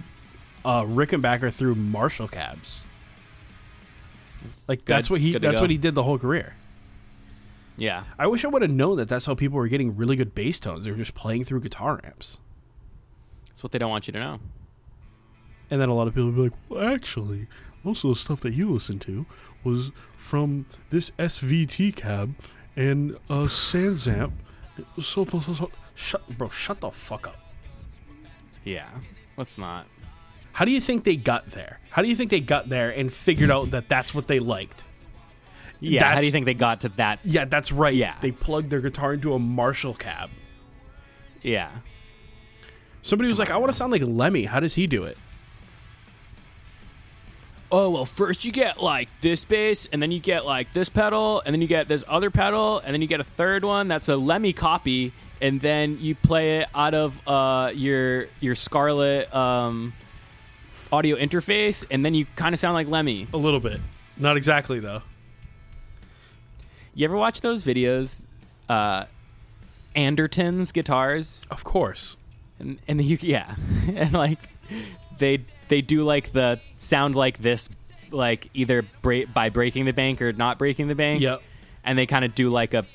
uh, 0.66 0.84
Rickenbacker 0.84 1.54
through 1.54 1.76
Marshall 1.76 2.28
cabs. 2.28 2.86
Like 4.68 4.80
Good. 4.86 4.94
that's 4.96 5.10
what 5.10 5.22
he 5.22 5.38
that's 5.38 5.56
go. 5.56 5.62
what 5.62 5.70
he 5.70 5.78
did 5.78 5.96
the 5.96 6.04
whole 6.04 6.18
career. 6.18 6.56
Yeah. 7.78 8.04
I 8.20 8.28
wish 8.28 8.44
I 8.46 8.48
would 8.48 8.62
have 8.62 8.72
known 8.72 8.98
that 8.98 9.08
that's 9.08 9.26
how 9.26 9.36
people 9.36 9.58
were 9.58 9.68
getting 9.68 9.96
really 9.96 10.16
good 10.16 10.36
bass 10.36 10.60
tones. 10.60 10.84
They 10.84 10.92
were 10.92 10.98
just 10.98 11.16
playing 11.16 11.46
through 11.46 11.62
guitar 11.62 12.00
amps. 12.04 12.40
That's 13.48 13.64
what 13.64 13.72
they 13.72 13.80
don't 13.80 13.90
want 13.90 14.08
you 14.08 14.14
to 14.14 14.20
know. 14.20 14.40
And 15.70 15.80
then 15.80 15.90
a 15.90 15.94
lot 15.94 16.08
of 16.08 16.14
people 16.14 16.32
would 16.32 16.36
be 16.36 16.42
like, 16.44 16.54
well, 16.70 16.94
actually, 16.94 17.48
most 17.84 18.04
of 18.04 18.10
the 18.10 18.16
stuff 18.16 18.42
that 18.42 18.54
you 18.54 18.70
listened 18.72 19.02
to 19.02 19.26
was 19.64 19.92
from 20.18 20.66
this 20.90 21.12
SVT 21.18 21.96
cab 21.96 22.36
and 22.76 23.14
a 23.30 23.44
Sansamp. 23.46 24.34
So, 25.02 25.26
so, 25.26 25.40
so, 25.40 25.54
so- 25.54 25.72
shut, 25.96 26.38
bro, 26.38 26.50
shut 26.50 26.82
the 26.82 26.92
fuck 26.92 27.28
up. 27.28 27.40
Yeah. 28.64 28.90
Let's 29.38 29.58
not. 29.58 29.88
How 30.54 30.66
do 30.66 30.72
you 30.72 30.82
think 30.82 31.04
they 31.04 31.16
got 31.16 31.52
there? 31.52 31.80
How 31.90 32.02
do 32.02 32.08
you 32.08 32.16
think 32.16 32.30
they 32.30 32.40
got 32.40 32.70
there 32.70 32.90
and 32.90 33.12
figured 33.12 33.52
out 33.52 33.72
that 33.72 33.90
that's 33.90 34.14
what 34.14 34.28
they 34.28 34.40
liked? 34.40 34.84
Yeah. 35.80 36.14
How 36.14 36.20
do 36.20 36.26
you 36.26 36.32
think 36.32 36.46
they 36.46 36.54
got 36.54 36.82
to 36.82 36.90
that? 36.90 37.20
Yeah, 37.24 37.46
that's 37.46 37.72
right. 37.72 37.94
Yeah. 37.94 38.16
They 38.22 38.32
plugged 38.32 38.70
their 38.70 38.82
guitar 38.82 39.14
into 39.14 39.34
a 39.34 39.40
Marshall 39.40 39.94
cab. 39.94 40.30
Yeah. 41.42 41.72
Somebody 43.02 43.30
was 43.30 43.40
like, 43.40 43.50
I 43.50 43.58
want 43.58 43.72
to 43.72 43.78
sound 43.78 43.92
like 43.92 44.04
Lemmy. 44.04 44.46
How 44.46 44.60
does 44.60 44.76
he 44.76 44.88
do 44.88 45.04
it? 45.04 45.18
oh 47.72 47.90
well 47.90 48.06
first 48.06 48.44
you 48.44 48.52
get 48.52 48.84
like 48.84 49.08
this 49.22 49.46
bass 49.46 49.88
and 49.94 50.02
then 50.02 50.12
you 50.12 50.20
get 50.20 50.46
like 50.46 50.74
this 50.74 50.90
pedal 50.90 51.42
and 51.46 51.54
then 51.54 51.62
you 51.62 51.68
get 51.68 51.88
this 51.88 52.04
other 52.08 52.30
pedal 52.30 52.80
and 52.80 52.94
then 52.94 53.02
you 53.02 53.08
get 53.08 53.22
a 53.22 53.24
third 53.24 53.64
one 53.64 53.88
that's 53.88 54.10
a 54.10 54.16
lemmy 54.18 54.52
copy 54.52 55.14
and 55.42 55.60
then 55.62 55.98
you 56.00 56.14
play 56.14 56.60
it 56.60 56.68
out 56.76 56.94
of 56.94 57.18
uh, 57.28 57.72
your 57.74 58.28
your 58.40 58.56
Scarlett 58.56 59.34
um, 59.34 59.94
audio 60.92 61.16
interface 61.16 61.84
and 61.90 62.04
then 62.06 62.14
you 62.14 62.26
kind 62.36 62.54
of 62.54 62.60
sound 62.60 62.74
like 62.74 62.88
lemmy 62.88 63.28
A 63.34 63.38
little 63.38 63.60
bit. 63.60 63.80
Not 64.18 64.38
exactly, 64.38 64.80
though. 64.80 65.02
you 66.94 67.06
ever 67.06 67.16
watch 67.16 67.42
those 67.42 67.64
videos 67.64 68.26
uh, 68.70 69.06
anderton's 69.96 70.72
guitars 70.72 71.46
Of 71.52 71.64
course. 71.64 72.18
and 72.60 72.80
and 72.88 73.00
the, 73.00 73.04
yeah 73.22 73.56
and 73.96 74.14
like 74.14 74.40
they 75.18 75.40
they 75.70 75.82
do 75.82 76.04
like 76.04 76.32
the 76.34 76.60
sound 76.78 77.16
like 77.16 77.42
this 77.42 77.70
like 78.12 78.50
either 78.54 78.84
break 79.02 79.34
by 79.34 79.50
breaking 79.50 79.86
the 79.86 79.94
bank 79.94 80.22
or 80.22 80.34
not 80.34 80.58
breaking 80.58 80.88
the 80.88 80.96
bank 80.96 81.22
Yep. 81.22 81.42
and 81.84 81.98
they 81.98 82.06
kind 82.06 82.26
of 82.26 82.36
do 82.36 82.50
like 82.50 82.74
a 82.74 82.86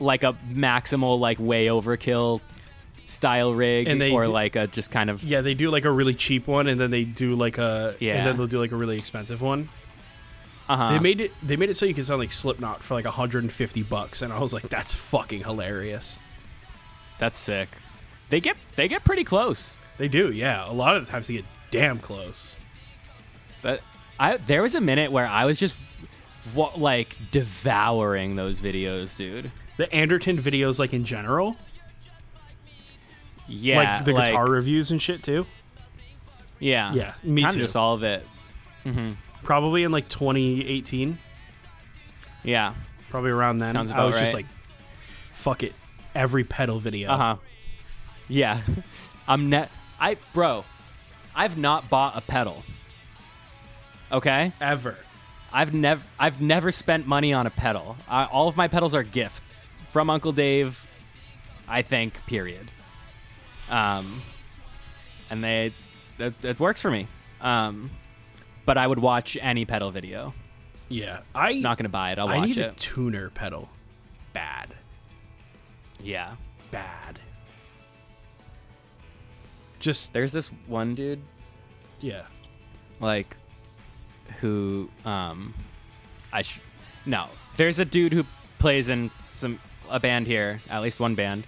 like 0.00 0.22
a 0.22 0.34
maximal 0.50 1.18
like 1.18 1.38
way 1.38 1.66
overkill 1.66 2.40
style 3.08 3.54
rig 3.54 3.88
And 3.88 4.00
they 4.00 4.10
or 4.10 4.24
do- 4.24 4.30
like 4.30 4.54
a 4.56 4.66
just 4.66 4.90
kind 4.90 5.08
of 5.10 5.22
Yeah, 5.22 5.40
they 5.40 5.54
do 5.54 5.70
like 5.70 5.84
a 5.86 5.90
really 5.90 6.14
cheap 6.14 6.46
one, 6.46 6.66
and 6.68 6.78
then 6.80 6.90
they 6.90 7.04
do 7.04 7.34
like 7.34 7.56
a 7.58 7.96
Yeah. 8.00 8.16
and 8.16 8.26
then 8.26 8.36
they'll 8.36 8.46
do 8.46 8.58
like 8.60 8.72
a 8.72 8.76
really 8.76 8.96
expensive 8.98 9.40
one. 9.40 9.68
uh-huh 10.68 10.92
They 10.92 10.98
made 10.98 11.20
it. 11.20 11.32
They 11.42 11.56
made 11.56 11.70
it 11.70 11.76
so 11.76 11.86
you 11.86 11.94
could 11.94 12.04
sound 12.04 12.20
like 12.20 12.32
Slipknot 12.32 12.82
for 12.82 12.94
like 12.94 13.06
150 13.06 13.82
bucks, 13.84 14.20
and 14.22 14.32
I 14.32 14.38
was 14.40 14.52
like, 14.52 14.68
that's 14.68 14.92
fucking 14.92 15.42
hilarious. 15.44 16.20
that's 17.18 17.36
sick 17.36 17.68
they 18.30 18.40
get 18.40 18.56
they 18.76 18.86
get 18.88 19.04
pretty 19.04 19.24
close 19.24 19.78
They 19.96 20.06
do, 20.08 20.30
yeah. 20.30 20.70
A 20.70 20.72
lot 20.72 20.96
of 20.96 21.04
the 21.06 21.10
times 21.10 21.26
they 21.28 21.34
get 21.34 21.46
damn 21.70 21.98
close. 21.98 22.56
but 23.62 23.80
i 24.20 24.36
there 24.36 24.60
was 24.62 24.74
a 24.74 24.80
minute 24.80 25.10
where 25.12 25.26
i 25.26 25.44
was 25.46 25.58
just 25.58 25.76
wa- 26.54 26.72
like 26.76 27.16
devouring 27.30 28.36
those 28.36 28.60
videos 28.60 29.16
dude 29.16 29.50
The 29.78 29.90
Anderton 29.94 30.36
videos, 30.42 30.78
like 30.78 30.92
in 30.92 31.04
general, 31.04 31.56
yeah 33.48 33.96
like 33.96 34.04
the 34.04 34.12
guitar 34.12 34.46
reviews 34.46 34.90
and 34.90 35.00
shit 35.00 35.22
too. 35.22 35.46
yeah 36.58 36.92
Yeah, 36.92 37.14
me 37.22 37.42
kind 37.42 37.54
too. 37.54 37.58
of 37.60 37.64
just 37.64 37.76
all 37.76 37.94
of 37.94 38.02
it 38.02 38.24
Probably 39.42 39.82
in 39.84 39.92
like 39.92 40.08
2018, 40.08 41.18
yeah 42.44 42.74
probably 43.10 43.30
around 43.30 43.58
then. 43.58 43.72
Sounds 43.72 43.90
I 43.90 43.94
about 43.94 44.12
was 44.12 44.20
just 44.20 44.34
like, 44.34 44.46
fuck 45.32 45.62
it, 45.62 45.74
every 46.14 46.44
pedal 46.44 46.78
video. 46.78 47.10
Uh 47.10 47.16
huh. 47.16 47.36
Yeah, 48.28 48.60
I'm 49.28 49.48
net. 49.50 49.70
I 50.00 50.16
bro, 50.34 50.64
I've 51.34 51.56
not 51.58 51.88
bought 51.90 52.16
a 52.16 52.20
pedal. 52.20 52.62
Okay, 54.10 54.52
Ever. 54.60 54.96
I've 55.52 55.72
never 55.74 56.02
I've 56.18 56.40
never 56.40 56.70
spent 56.70 57.06
money 57.06 57.32
on 57.32 57.46
a 57.46 57.50
pedal. 57.50 57.96
I, 58.08 58.24
all 58.24 58.48
of 58.48 58.56
my 58.56 58.68
pedals 58.68 58.94
are 58.94 59.02
gifts 59.02 59.66
from 59.92 60.10
Uncle 60.10 60.32
Dave. 60.32 60.86
I 61.68 61.82
think. 61.82 62.24
Period. 62.26 62.70
Um, 63.70 64.22
and 65.30 65.42
they 65.44 65.72
it, 66.18 66.34
it 66.44 66.60
works 66.60 66.80
for 66.82 66.90
me. 66.90 67.06
Um, 67.40 67.90
but 68.66 68.76
I 68.78 68.86
would 68.86 68.98
watch 68.98 69.36
any 69.40 69.64
pedal 69.64 69.90
video. 69.90 70.34
Yeah, 70.88 71.20
I 71.34 71.54
Not 71.54 71.76
gonna 71.78 71.88
buy 71.88 72.12
it. 72.12 72.18
I'll 72.18 72.28
I 72.28 72.38
watch 72.38 72.48
need 72.48 72.58
a 72.58 72.68
it. 72.68 72.76
tuner 72.78 73.30
pedal. 73.30 73.68
Bad, 74.32 74.74
yeah. 76.02 76.34
bad. 76.70 77.18
Just 79.80 80.12
There's 80.12 80.32
this 80.32 80.48
one 80.66 80.94
dude 80.94 81.20
yeah. 82.00 82.22
like 83.00 83.36
who 84.40 84.88
um 85.04 85.54
I 86.32 86.42
sh- 86.42 86.60
no 87.06 87.26
there's 87.56 87.78
a 87.78 87.84
dude 87.84 88.12
who 88.12 88.24
plays 88.58 88.88
in 88.88 89.10
some 89.26 89.58
a 89.88 89.98
band 90.00 90.26
here 90.26 90.60
at 90.68 90.82
least 90.82 91.00
one 91.00 91.14
band 91.14 91.46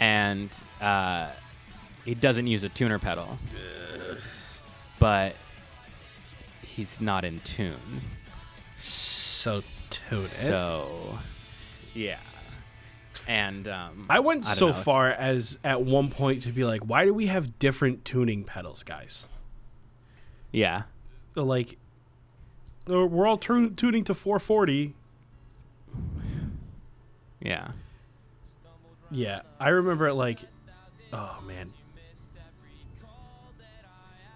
and 0.00 0.50
uh 0.80 1.30
he 2.04 2.14
doesn't 2.14 2.46
use 2.46 2.62
a 2.64 2.68
tuner 2.68 2.98
pedal 2.98 3.38
but 4.98 5.34
he's 6.62 7.00
not 7.00 7.24
in 7.24 7.40
tune 7.40 8.02
So 8.76 9.62
tune 9.90 10.18
it. 10.18 10.22
so 10.22 11.18
yeah 11.94 12.18
and 13.26 13.66
um 13.68 14.06
I 14.10 14.20
went 14.20 14.44
don't 14.44 14.54
so 14.54 14.66
know, 14.68 14.72
far 14.74 15.10
as 15.10 15.58
at 15.64 15.82
one 15.82 16.10
point 16.10 16.42
to 16.44 16.52
be 16.52 16.64
like, 16.64 16.82
why 16.82 17.04
do 17.04 17.12
we 17.14 17.26
have 17.26 17.58
different 17.58 18.04
tuning 18.04 18.44
pedals, 18.44 18.82
guys? 18.84 19.26
yeah 20.52 20.82
Like, 21.34 21.76
we're 22.86 23.26
all 23.26 23.36
tu- 23.38 23.70
tuning 23.70 24.04
to 24.04 24.14
440. 24.14 24.94
yeah 27.40 27.72
Yeah, 29.10 29.42
I 29.60 29.68
remember 29.70 30.06
it 30.08 30.14
like, 30.14 30.40
oh 31.12 31.38
man, 31.46 31.72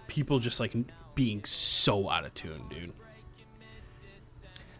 people 0.07 0.39
just 0.39 0.59
like 0.59 0.73
being 1.15 1.43
so 1.45 2.09
out 2.09 2.25
of 2.25 2.33
tune, 2.33 2.63
dude. 2.69 2.93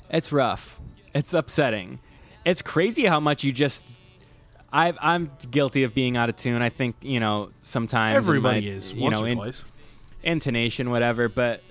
It's 0.10 0.32
rough. 0.32 0.80
It's 1.14 1.34
upsetting. 1.34 2.00
It's 2.46 2.62
crazy 2.62 3.06
how 3.06 3.20
much 3.20 3.44
you 3.44 3.52
just. 3.52 3.90
I, 4.74 4.94
I'm 5.02 5.32
guilty 5.50 5.84
of 5.84 5.94
being 5.94 6.16
out 6.16 6.30
of 6.30 6.38
tune. 6.38 6.62
I 6.62 6.70
think 6.70 6.96
you 7.02 7.20
know 7.20 7.52
sometimes 7.62 8.16
Everybody 8.16 8.62
my, 8.62 8.76
is 8.76 8.94
you 8.94 9.02
once 9.02 9.20
know 9.20 9.26
or 9.26 9.28
in- 9.28 9.38
twice. 9.38 9.66
intonation, 10.24 10.90
whatever. 10.90 11.28
But 11.28 11.62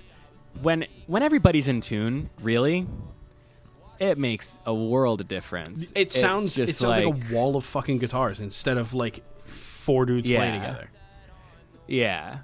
when 0.61 0.85
when 1.07 1.23
everybody's 1.23 1.67
in 1.67 1.81
tune, 1.81 2.29
really, 2.41 2.87
it 3.99 4.17
makes 4.17 4.59
a 4.65 4.73
world 4.73 5.21
of 5.21 5.27
difference. 5.27 5.91
It 5.95 6.11
sounds 6.11 6.57
it 6.57 6.69
sounds 6.69 6.97
like, 6.97 7.05
a 7.05 7.33
wall 7.33 7.55
of 7.55 7.65
fucking 7.65 7.99
guitars 7.99 8.39
instead 8.39 8.77
of 8.77 8.93
like 8.93 9.23
four 9.81 10.05
dudes 10.05 10.29
playing 10.29 10.61
together. 10.61 10.89
yeah. 11.87 12.39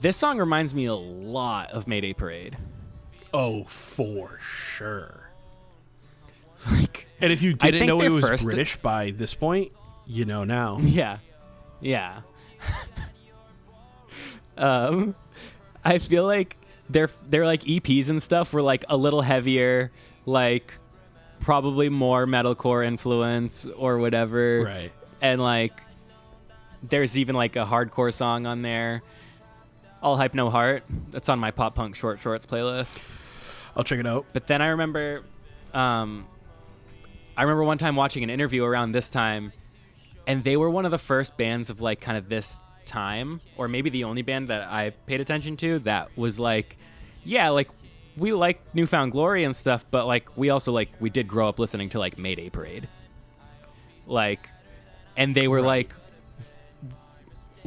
This 0.00 0.16
song 0.16 0.38
reminds 0.38 0.74
me 0.74 0.84
a 0.86 0.94
lot 0.94 1.70
of 1.70 1.86
Mayday 1.86 2.12
Parade. 2.12 2.56
Oh, 3.32 3.64
for 3.64 4.38
sure. 4.76 5.30
Like, 6.70 7.06
And 7.20 7.32
if 7.32 7.42
you 7.42 7.52
didn't 7.54 7.86
know 7.86 8.00
it 8.00 8.10
was 8.10 8.42
British 8.42 8.76
by 8.76 9.10
this 9.12 9.34
point, 9.34 9.72
you 10.06 10.24
know 10.24 10.44
now. 10.44 10.78
Yeah. 10.82 11.18
Yeah. 11.80 12.20
um 14.56 15.14
I 15.84 15.98
feel 15.98 16.24
like 16.24 16.56
their 16.88 17.10
their 17.28 17.44
like 17.44 17.62
EPs 17.62 18.08
and 18.08 18.22
stuff 18.22 18.52
were 18.52 18.62
like 18.62 18.84
a 18.88 18.96
little 18.96 19.22
heavier, 19.22 19.90
like 20.26 20.72
probably 21.40 21.88
more 21.88 22.26
metalcore 22.26 22.86
influence 22.86 23.66
or 23.66 23.98
whatever. 23.98 24.62
Right. 24.64 24.92
And 25.24 25.40
like 25.40 25.80
there's 26.82 27.18
even 27.18 27.34
like 27.34 27.56
a 27.56 27.64
hardcore 27.64 28.12
song 28.12 28.44
on 28.44 28.60
there. 28.60 29.02
All 30.02 30.18
Hype 30.18 30.34
No 30.34 30.50
Heart. 30.50 30.84
That's 31.10 31.30
on 31.30 31.38
my 31.38 31.50
pop 31.50 31.74
punk 31.74 31.96
short 31.96 32.20
shorts 32.20 32.44
playlist. 32.44 33.08
I'll 33.74 33.84
check 33.84 33.98
it 33.98 34.06
out. 34.06 34.26
But 34.34 34.46
then 34.46 34.60
I 34.60 34.66
remember, 34.66 35.22
um, 35.72 36.26
I 37.38 37.42
remember 37.42 37.64
one 37.64 37.78
time 37.78 37.96
watching 37.96 38.22
an 38.22 38.28
interview 38.28 38.64
around 38.64 38.92
this 38.92 39.08
time, 39.08 39.52
and 40.26 40.44
they 40.44 40.58
were 40.58 40.68
one 40.68 40.84
of 40.84 40.90
the 40.90 40.98
first 40.98 41.38
bands 41.38 41.70
of 41.70 41.80
like 41.80 42.02
kind 42.02 42.18
of 42.18 42.28
this 42.28 42.60
time, 42.84 43.40
or 43.56 43.66
maybe 43.66 43.88
the 43.88 44.04
only 44.04 44.20
band 44.20 44.48
that 44.48 44.68
I 44.70 44.90
paid 44.90 45.22
attention 45.22 45.56
to 45.56 45.78
that 45.80 46.14
was 46.18 46.38
like, 46.38 46.76
yeah, 47.24 47.48
like 47.48 47.70
we 48.18 48.34
like 48.34 48.60
New 48.74 48.84
Found 48.84 49.12
Glory 49.12 49.44
and 49.44 49.56
stuff, 49.56 49.86
but 49.90 50.06
like 50.06 50.36
we 50.36 50.50
also 50.50 50.70
like 50.70 50.90
we 51.00 51.08
did 51.08 51.26
grow 51.26 51.48
up 51.48 51.58
listening 51.58 51.88
to 51.90 51.98
like 51.98 52.18
Mayday 52.18 52.50
Parade, 52.50 52.88
like, 54.06 54.50
and 55.16 55.34
they 55.34 55.48
were 55.48 55.62
like 55.62 55.92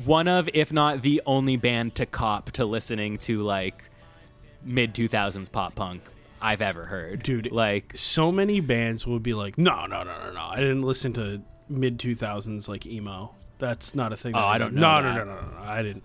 one 0.05 0.27
of, 0.27 0.49
if 0.53 0.71
not 0.71 1.01
the 1.01 1.21
only 1.25 1.57
band 1.57 1.95
to 1.95 2.05
cop 2.05 2.51
to 2.51 2.65
listening 2.65 3.17
to 3.19 3.41
like 3.41 3.83
mid 4.63 4.93
2000s 4.93 5.51
pop 5.51 5.75
punk 5.75 6.03
I've 6.41 6.62
ever 6.62 6.86
heard. 6.86 7.23
Dude, 7.23 7.51
like 7.51 7.93
so 7.95 8.31
many 8.31 8.60
bands 8.60 9.07
would 9.07 9.23
be 9.23 9.33
like, 9.33 9.57
no, 9.57 9.86
no, 9.86 10.03
no, 10.03 10.25
no, 10.25 10.31
no. 10.31 10.41
I 10.41 10.57
didn't 10.57 10.83
listen 10.83 11.13
to 11.13 11.41
mid 11.69 11.97
2000s 11.97 12.67
like 12.67 12.86
emo. 12.86 13.33
That's 13.60 13.95
not 13.95 14.13
a 14.13 14.17
thing. 14.17 14.36
Oh, 14.36 14.39
I 14.39 14.57
don't 14.57 14.75
know 14.75 15.01
no, 15.01 15.03
that. 15.03 15.15
no, 15.15 15.23
no, 15.25 15.41
no, 15.41 15.47
no. 15.57 15.63
I 15.63 15.81
didn't. 15.81 16.03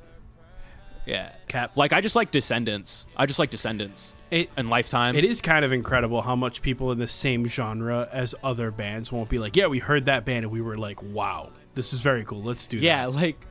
yeah. 1.04 1.32
Cap. 1.48 1.76
Like 1.76 1.92
I 1.92 2.00
just 2.00 2.16
like 2.16 2.30
Descendents. 2.30 3.06
I 3.16 3.26
just 3.26 3.38
like 3.38 3.50
Descendents 3.50 4.16
It 4.32 4.50
and 4.56 4.68
Lifetime. 4.70 5.14
it 5.14 5.24
is 5.24 5.40
kind 5.42 5.64
of 5.64 5.72
incredible 5.72 6.22
how 6.22 6.34
much 6.34 6.62
people 6.62 6.90
in 6.90 6.98
the 6.98 7.06
same 7.06 7.46
genre 7.46 8.08
as 8.10 8.34
other 8.42 8.70
bands 8.70 9.12
won't 9.12 9.28
be 9.28 9.38
like, 9.38 9.54
yeah, 9.56 9.66
we 9.66 9.78
heard 9.78 10.06
that 10.06 10.24
band 10.24 10.44
and 10.44 10.50
we 10.50 10.60
were 10.62 10.78
like, 10.78 11.02
wow, 11.02 11.50
this 11.74 11.92
is 11.92 12.00
very 12.00 12.24
cool. 12.24 12.42
Let's 12.42 12.66
do 12.66 12.78
yeah, 12.78 13.06
that. 13.06 13.12
Yeah, 13.12 13.20
like 13.20 13.46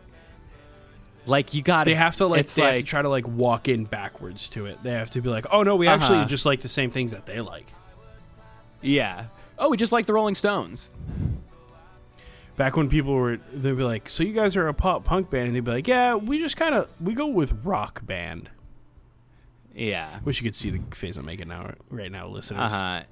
like 1.28 1.54
you 1.54 1.62
got 1.62 1.86
They 1.86 1.94
have 1.94 2.16
to 2.16 2.26
like 2.26 2.48
they 2.48 2.62
have 2.64 2.72
to 2.74 2.78
like 2.80 2.86
try 2.88 3.02
to 3.04 3.10
like 3.10 3.28
walk 3.28 3.68
in 3.68 3.86
backwards 3.86 4.50
to 4.50 4.66
it. 4.66 4.82
They 4.82 4.92
have 4.92 5.12
to 5.12 5.22
be 5.22 5.30
like, 5.30 5.46
oh 5.52 5.62
no, 5.64 5.76
we 5.76 5.88
actually 5.88 6.18
Uh-huh. 6.20 6.28
just 6.28 6.46
like 6.48 6.62
the 6.62 6.68
same 6.70 6.90
things 6.92 7.12
that 7.12 7.26
they 7.28 7.40
like. 7.42 7.68
yeah. 8.82 9.26
Oh, 9.60 9.70
we 9.70 9.78
just 9.78 9.92
like 9.92 10.08
the 10.08 10.14
Rolling 10.14 10.34
Stones. 10.34 10.90
Back 12.58 12.76
when 12.76 12.90
people 12.90 13.14
were, 13.14 13.38
they'd 13.54 13.78
be 13.78 13.84
like, 13.84 14.10
so 14.10 14.24
you 14.24 14.34
guys 14.34 14.56
are 14.56 14.68
a 14.68 14.74
pop 14.74 15.04
punk 15.04 15.30
band, 15.30 15.46
and 15.48 15.56
they'd 15.56 15.64
be 15.64 15.70
like, 15.72 15.88
yeah, 15.88 16.16
we 16.16 16.40
just 16.40 16.58
kind 16.58 16.74
of 16.74 16.88
we 17.00 17.14
go 17.14 17.28
with 17.28 17.54
rock 17.64 18.04
band. 18.04 18.50
Yeah. 19.76 20.20
Wish 20.26 20.42
you 20.42 20.44
could 20.44 20.56
see 20.56 20.70
the 20.70 20.82
face 20.96 21.18
I'm 21.18 21.26
making 21.26 21.48
now, 21.48 21.74
right 21.90 22.12
now, 22.12 22.28
listeners. 22.28 22.62
Uh 22.62 22.70
huh. 22.70 23.04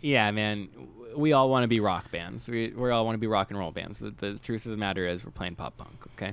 Yeah, 0.00 0.30
man. 0.32 0.68
We 1.16 1.32
all 1.32 1.50
want 1.50 1.64
to 1.64 1.68
be 1.68 1.80
rock 1.80 2.10
bands. 2.10 2.48
We 2.48 2.70
we 2.70 2.90
all 2.90 3.04
want 3.04 3.14
to 3.14 3.18
be 3.18 3.26
rock 3.26 3.50
and 3.50 3.58
roll 3.58 3.70
bands. 3.70 3.98
The, 3.98 4.10
the 4.10 4.38
truth 4.38 4.64
of 4.66 4.70
the 4.70 4.78
matter 4.78 5.06
is, 5.06 5.24
we're 5.24 5.30
playing 5.30 5.56
pop 5.56 5.76
punk. 5.76 6.04
Okay. 6.16 6.32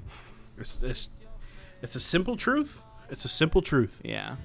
It's, 0.58 0.79
it's, 0.82 1.10
it's 1.82 1.95
a 1.95 1.99
simple 1.99 2.36
truth. 2.36 2.82
It's 3.10 3.25
a 3.25 3.29
simple 3.29 3.62
truth. 3.62 4.01
Yeah. 4.03 4.36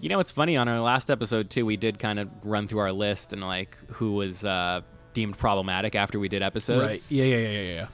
You 0.00 0.08
know 0.08 0.18
what's 0.18 0.30
funny? 0.30 0.56
On 0.56 0.68
our 0.68 0.80
last 0.80 1.10
episode 1.10 1.50
too, 1.50 1.66
we 1.66 1.76
did 1.76 1.98
kind 1.98 2.18
of 2.18 2.28
run 2.44 2.68
through 2.68 2.80
our 2.80 2.92
list 2.92 3.32
and 3.32 3.42
like 3.42 3.76
who 3.92 4.12
was 4.12 4.44
uh, 4.44 4.82
deemed 5.12 5.36
problematic 5.36 5.94
after 5.94 6.18
we 6.18 6.28
did 6.28 6.42
episodes. 6.42 6.82
Right? 6.82 7.06
Yeah, 7.10 7.24
yeah, 7.24 7.36
yeah, 7.36 7.48
yeah, 7.48 7.74
yeah. 7.74 7.86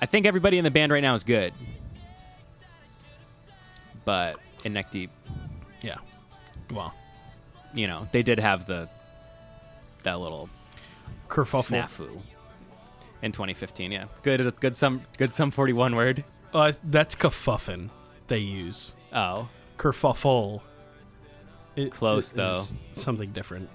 I 0.00 0.06
think 0.06 0.26
everybody 0.26 0.58
in 0.58 0.64
the 0.64 0.70
band 0.70 0.92
right 0.92 1.02
now 1.02 1.14
is 1.14 1.24
good, 1.24 1.52
but 4.06 4.38
in 4.64 4.72
neck 4.72 4.90
deep, 4.90 5.10
Yeah. 5.82 5.96
Well, 6.72 6.94
you 7.74 7.86
know, 7.86 8.08
they 8.12 8.22
did 8.22 8.40
have 8.40 8.64
the 8.64 8.88
that 10.04 10.18
little 10.18 10.48
kerfuffle. 11.28 11.68
snafu 11.84 12.08
in 13.22 13.32
2015. 13.32 13.92
Yeah, 13.92 14.06
good, 14.22 14.58
good. 14.60 14.74
Some 14.74 15.02
good. 15.18 15.34
Some 15.34 15.50
41 15.50 15.94
word. 15.94 16.24
Uh, 16.54 16.72
that's 16.84 17.14
kerfuffin. 17.14 17.90
They 18.28 18.38
use 18.38 18.94
Oh, 19.12 19.48
kerfuffle. 19.78 20.62
It- 21.76 21.90
Close, 21.92 22.32
it 22.32 22.36
though. 22.36 22.62
Something 22.92 23.30
different. 23.32 23.68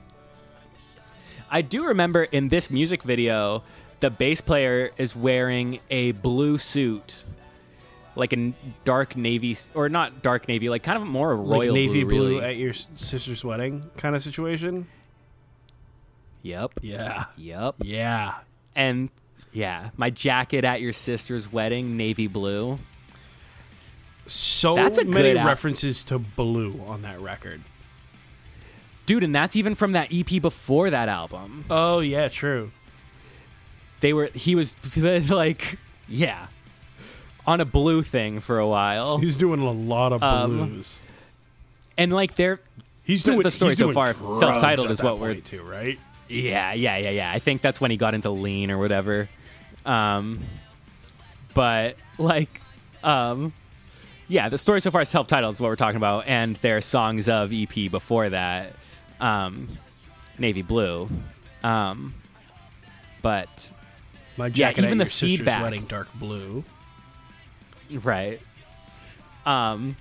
I 1.50 1.62
do 1.62 1.86
remember 1.86 2.24
in 2.24 2.48
this 2.48 2.70
music 2.72 3.04
video, 3.04 3.64
the 4.00 4.10
bass 4.10 4.42
player 4.42 4.92
is 4.98 5.16
wearing 5.16 5.80
a 5.90 6.14
blue 6.14 6.58
suit, 6.58 7.24
like 8.22 8.34
a 8.34 8.54
dark 8.86 9.18
navy, 9.18 9.58
or 9.74 9.90
not 9.90 10.22
dark 10.22 10.48
navy, 10.48 10.70
like 10.70 10.84
kind 10.84 11.02
of 11.02 11.08
more 11.08 11.32
a 11.32 11.36
royal 11.36 11.60
like 11.60 11.72
navy 11.72 12.04
blue. 12.04 12.16
blue, 12.16 12.36
really. 12.36 12.46
at 12.46 12.56
your 12.56 12.74
sister's 12.96 13.44
wedding 13.44 13.90
kind 13.98 14.16
of 14.16 14.22
situation. 14.22 14.88
Yep. 16.44 16.80
Yeah. 16.84 17.26
Yep. 17.36 17.76
Yeah. 17.82 18.36
And 18.76 19.10
yeah, 19.52 19.90
my 19.98 20.12
jacket 20.12 20.64
at 20.64 20.82
your 20.82 20.94
sister's 20.94 21.52
wedding, 21.52 21.98
navy 21.98 22.28
blue. 22.28 22.78
So 24.28 24.76
That's 24.76 25.00
a 25.00 25.06
many 25.06 25.34
references 25.34 26.04
to 26.06 26.20
blue 26.20 26.80
on 26.86 27.02
that 27.02 27.20
record. 27.20 27.62
Dude, 29.08 29.24
and 29.24 29.34
that's 29.34 29.56
even 29.56 29.74
from 29.74 29.94
that 29.94 30.14
EP 30.14 30.40
before 30.42 30.92
that 30.92 31.10
album. 31.10 31.66
Oh 31.72 32.00
yeah, 32.00 32.30
true. 32.30 32.72
They 34.00 34.14
were 34.14 34.28
he 34.28 34.54
was 34.54 34.76
like 34.96 35.80
yeah, 36.08 36.48
on 37.46 37.60
a 37.62 37.66
blue 37.66 38.04
thing 38.04 38.40
for 38.40 38.60
a 38.60 38.68
while. 38.68 39.18
He's 39.18 39.36
doing 39.36 39.62
a 39.62 39.72
lot 39.72 40.14
of 40.14 40.22
Um, 40.24 40.58
blues. 40.70 41.00
And 41.98 42.12
like 42.14 42.36
they're 42.36 42.60
He's 43.04 43.24
the- 43.24 43.32
doing 43.32 43.44
the 43.44 43.52
story 43.52 43.72
he's 43.72 43.80
so 43.80 43.86
doing 43.86 43.96
far, 43.96 44.14
drugs 44.14 44.40
self-titled 44.40 44.88
at 44.88 44.92
is 44.92 44.98
that 45.00 45.06
what 45.06 45.20
we're- 45.20 45.34
point 45.36 45.46
too, 45.46 45.62
right? 45.64 46.00
Yeah, 46.30 46.74
yeah, 46.74 46.98
yeah, 46.98 47.10
yeah. 47.10 47.32
I 47.32 47.40
think 47.40 47.62
that's 47.62 47.82
when 47.82 47.92
he 47.92 47.98
got 47.98 48.14
into 48.14 48.30
lean 48.30 48.72
or 48.72 48.78
whatever. 48.78 49.28
Um, 49.86 50.40
but 51.54 51.96
like, 52.18 52.62
um, 53.04 53.52
yeah, 54.28 54.48
the 54.48 54.58
story 54.58 54.80
so 54.80 54.92
far 54.92 55.02
is 55.02 55.10
self-titled 55.10 55.54
is 55.56 55.60
what 55.60 55.68
we're 55.68 55.76
talking 55.76 55.98
about, 55.98 56.26
and 56.28 56.56
their 56.58 56.80
songs 56.80 57.28
of 57.28 57.52
EP 57.52 57.90
before 57.90 58.30
that, 58.30 58.74
um, 59.20 59.68
Navy 60.38 60.62
Blue. 60.62 61.10
Um, 61.64 62.14
but 63.22 63.72
My 64.38 64.46
Yeah, 64.48 64.52
jacket 64.52 64.86
even 64.86 64.92
at 64.94 64.98
the 65.00 65.04
your 65.04 65.12
sister's 65.12 65.30
feedback. 65.40 65.64
wedding, 65.64 65.84
dark 65.84 66.08
blue. 66.16 66.64
Right, 68.00 68.40
um, 69.46 69.96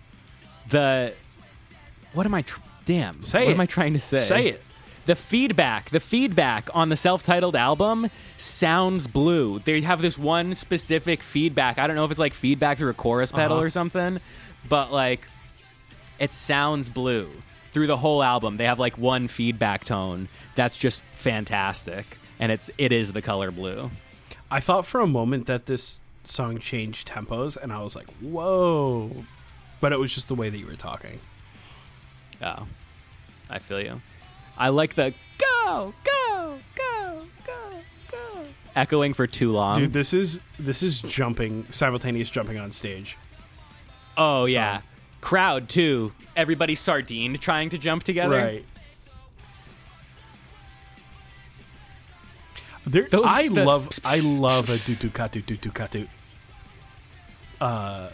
the 0.69 1.15
what 2.13 2.27
am 2.27 2.35
I? 2.35 2.43
Tr- 2.43 2.61
damn, 2.85 3.23
Say 3.23 3.41
what 3.45 3.51
it. 3.51 3.55
am 3.55 3.61
I 3.61 3.67
trying 3.67 3.93
to 3.95 4.01
say? 4.01 4.19
Say 4.21 4.47
it. 4.49 4.63
The 5.07 5.15
feedback, 5.17 5.91
the 5.91 5.99
feedback 6.01 6.69
on 6.75 6.89
the 6.89 6.97
self-titled 6.97 7.57
album 7.57 8.11
sounds 8.37 9.07
blue. 9.07 9.59
They 9.61 9.81
have 9.81 10.03
this 10.03 10.19
one 10.19 10.55
specific 10.55 11.23
feedback. 11.23 11.79
I 11.79 11.87
don't 11.87 11.97
know 11.97 12.05
if 12.05 12.11
it's 12.11 12.21
like 12.21 12.35
feedback 12.35 12.79
through 12.79 12.91
a 12.91 12.95
chorus 12.95 13.33
pedal 13.33 13.57
Uh-huh. 13.57 13.67
or 13.67 13.71
something, 13.71 14.21
but 14.69 14.93
like 14.93 15.27
it 16.19 16.33
sounds 16.33 16.91
blue 16.91 17.31
through 17.73 17.87
the 17.87 17.97
whole 17.97 18.23
album. 18.23 18.57
They 18.57 18.67
have 18.67 18.79
like 18.79 18.99
one 18.99 19.27
feedback 19.29 19.85
tone 19.85 20.29
that's 20.55 20.77
just 20.77 21.03
fantastic, 21.15 22.19
and 22.39 22.53
it's 22.53 22.71
it 22.77 22.93
is 22.93 23.13
the 23.13 23.23
color 23.23 23.51
blue. 23.51 23.91
I 24.51 24.61
thought 24.61 24.85
for 24.85 25.01
a 25.01 25.07
moment 25.07 25.47
that 25.47 25.67
this 25.67 25.99
song 26.25 26.59
changed 26.59 27.09
tempos, 27.09 27.57
and 27.57 27.73
I 27.73 27.83
was 27.83 27.97
like, 27.97 28.09
"Whoa!" 28.21 29.25
But 29.81 29.93
it 29.93 29.99
was 29.99 30.15
just 30.15 30.29
the 30.29 30.35
way 30.35 30.51
that 30.51 30.59
you 30.59 30.67
were 30.67 30.75
talking. 30.77 31.21
Oh, 32.43 32.67
I 33.49 33.59
feel 33.59 33.81
you. 33.81 34.01
I 34.57 34.69
like 34.69 34.95
the 34.95 35.15
go 35.39 35.95
go 36.05 36.59
go 36.75 37.23
go 37.47 37.71
go 38.11 38.45
echoing 38.77 39.15
for 39.15 39.27
too 39.27 39.51
long. 39.53 39.81
Dude, 39.81 39.93
this 39.93 40.13
is 40.13 40.41
this 40.59 40.83
is 40.83 41.01
jumping 41.01 41.67
simultaneous 41.71 42.31
jumping 42.31 42.59
on 42.59 42.73
stage. 42.73 43.17
Oh 44.17 44.45
song. 44.45 44.53
yeah, 44.53 44.81
crowd 45.21 45.69
too. 45.69 46.13
Everybody 46.37 46.75
sardined 46.75 47.41
trying 47.41 47.71
to 47.71 47.79
jump 47.79 48.03
together. 48.03 48.37
Right. 48.37 48.65
There, 52.91 53.09
Those- 53.09 53.25
I 53.27 53.49
the- 53.49 53.65
love 53.65 53.89
I 54.05 54.21
love 54.21 54.69
a 54.69 54.77
tutu 54.77 55.09
katu 55.09 55.45
tutu 55.47 55.71
katu. 55.71 56.09
Uh, 57.61 58.09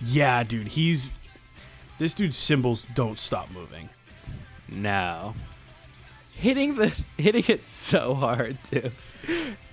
yeah, 0.00 0.42
dude, 0.42 0.68
he's 0.68 1.14
this 1.98 2.14
dude's 2.14 2.36
cymbals 2.36 2.86
don't 2.94 3.18
stop 3.18 3.50
moving. 3.50 3.88
No, 4.68 5.34
hitting 6.34 6.74
the 6.76 6.88
hitting 7.16 7.44
it 7.48 7.64
so 7.64 8.14
hard 8.14 8.58
too. 8.64 8.90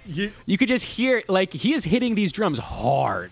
You, 0.05 0.31
You 0.45 0.57
could 0.57 0.67
just 0.67 0.85
hear 0.85 1.23
like 1.27 1.51
he 1.51 1.73
is 1.73 1.83
hitting 1.83 2.15
these 2.15 2.31
drums 2.31 2.59
hard. 2.59 3.31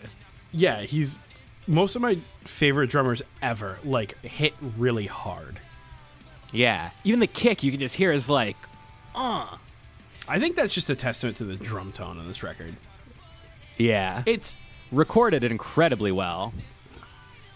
yeah, 0.52 0.82
he's 0.82 1.20
most 1.68 1.96
of 1.96 2.02
my 2.02 2.18
favorite 2.46 2.90
drummers 2.90 3.22
ever. 3.42 3.78
Like 3.84 4.18
hit 4.24 4.54
really 4.78 5.06
hard. 5.06 5.60
Yeah, 6.52 6.92
even 7.04 7.20
the 7.20 7.28
kick 7.28 7.64
you 7.64 7.72
can 7.72 7.80
just 7.80 7.96
hear 7.96 8.12
is 8.12 8.30
like, 8.30 8.58
uh. 9.16 9.58
I 10.28 10.40
think 10.40 10.56
that's 10.56 10.74
just 10.74 10.90
a 10.90 10.96
testament 10.96 11.38
to 11.38 11.44
the 11.46 11.56
drum 11.56 11.92
tone 11.92 12.18
on 12.18 12.28
this 12.28 12.44
record. 12.44 12.76
Yeah, 13.78 14.24
It's 14.26 14.56
recorded 14.92 15.44
incredibly 15.44 16.12
well. 16.12 16.54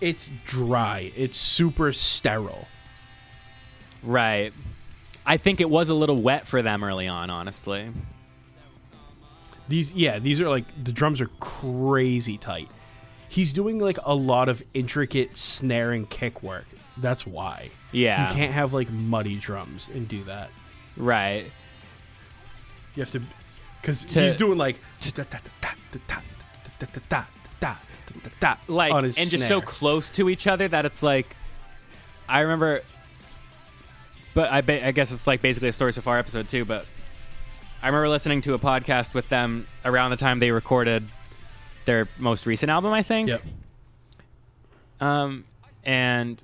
it's 0.02 0.32
dry. 0.46 1.12
It's 1.16 1.38
super 1.38 1.94
sterile. 1.94 2.68
Right. 4.04 4.52
I 5.26 5.38
think 5.38 5.60
it 5.62 5.70
was 5.70 5.90
a 5.90 5.94
little 5.94 6.22
wet 6.22 6.48
for 6.48 6.62
them 6.62 6.84
early 6.84 7.08
on, 7.08 7.30
honestly. 7.30 7.90
These 9.68 9.94
yeah, 9.94 10.20
these 10.20 10.40
are 10.40 10.48
like 10.50 10.66
the 10.84 10.92
drums 10.94 11.20
are 11.20 11.28
crazy 11.40 12.38
tight. 12.38 12.70
He's 13.30 13.52
doing 13.52 13.80
like 13.80 13.98
a 14.06 14.16
lot 14.16 14.48
of 14.50 14.64
intricate 14.74 15.36
snare 15.36 15.92
and 15.92 16.10
kick 16.10 16.42
work. 16.42 16.66
That's 16.96 17.28
why. 17.28 17.72
Yeah. 17.92 18.30
You 18.30 18.36
can't 18.36 18.54
have 18.54 18.74
like 18.74 18.90
muddy 18.90 19.36
drums 19.36 19.90
and 19.94 20.08
do 20.08 20.24
that. 20.24 20.50
Right. 20.96 21.52
You 22.98 23.02
have 23.04 23.12
to 23.12 23.22
cuz 23.84 24.12
he's 24.12 24.36
doing 24.36 24.58
like 24.58 24.80
like 28.68 28.92
and 28.92 29.30
just 29.30 29.48
so 29.48 29.62
close 29.62 30.12
to 30.12 30.30
each 30.30 30.48
other 30.48 30.68
that 30.68 30.86
it's 30.86 31.04
like 31.04 31.36
I 32.28 32.40
remember 32.42 32.82
but 34.34 34.52
I 34.52 34.58
I 34.58 34.92
guess 34.92 35.12
it's 35.12 35.28
like 35.28 35.42
basically 35.42 35.70
a 35.70 35.72
story 35.72 35.94
so 35.94 36.02
far 36.02 36.18
episode 36.18 36.48
2 36.48 36.66
but 36.66 36.86
I 37.84 37.88
remember 37.88 38.10
listening 38.10 38.42
to 38.42 38.56
a 38.56 38.60
podcast 38.60 39.14
with 39.14 39.30
them 39.30 39.68
around 39.86 40.10
the 40.12 40.18
time 40.18 40.40
they 40.40 40.52
recorded 40.52 41.08
their 41.86 42.10
most 42.18 42.46
recent 42.48 42.72
album 42.72 42.92
I 42.94 43.04
think 43.04 43.30
Yep. 43.30 43.42
um, 45.00 45.46
and 45.86 46.44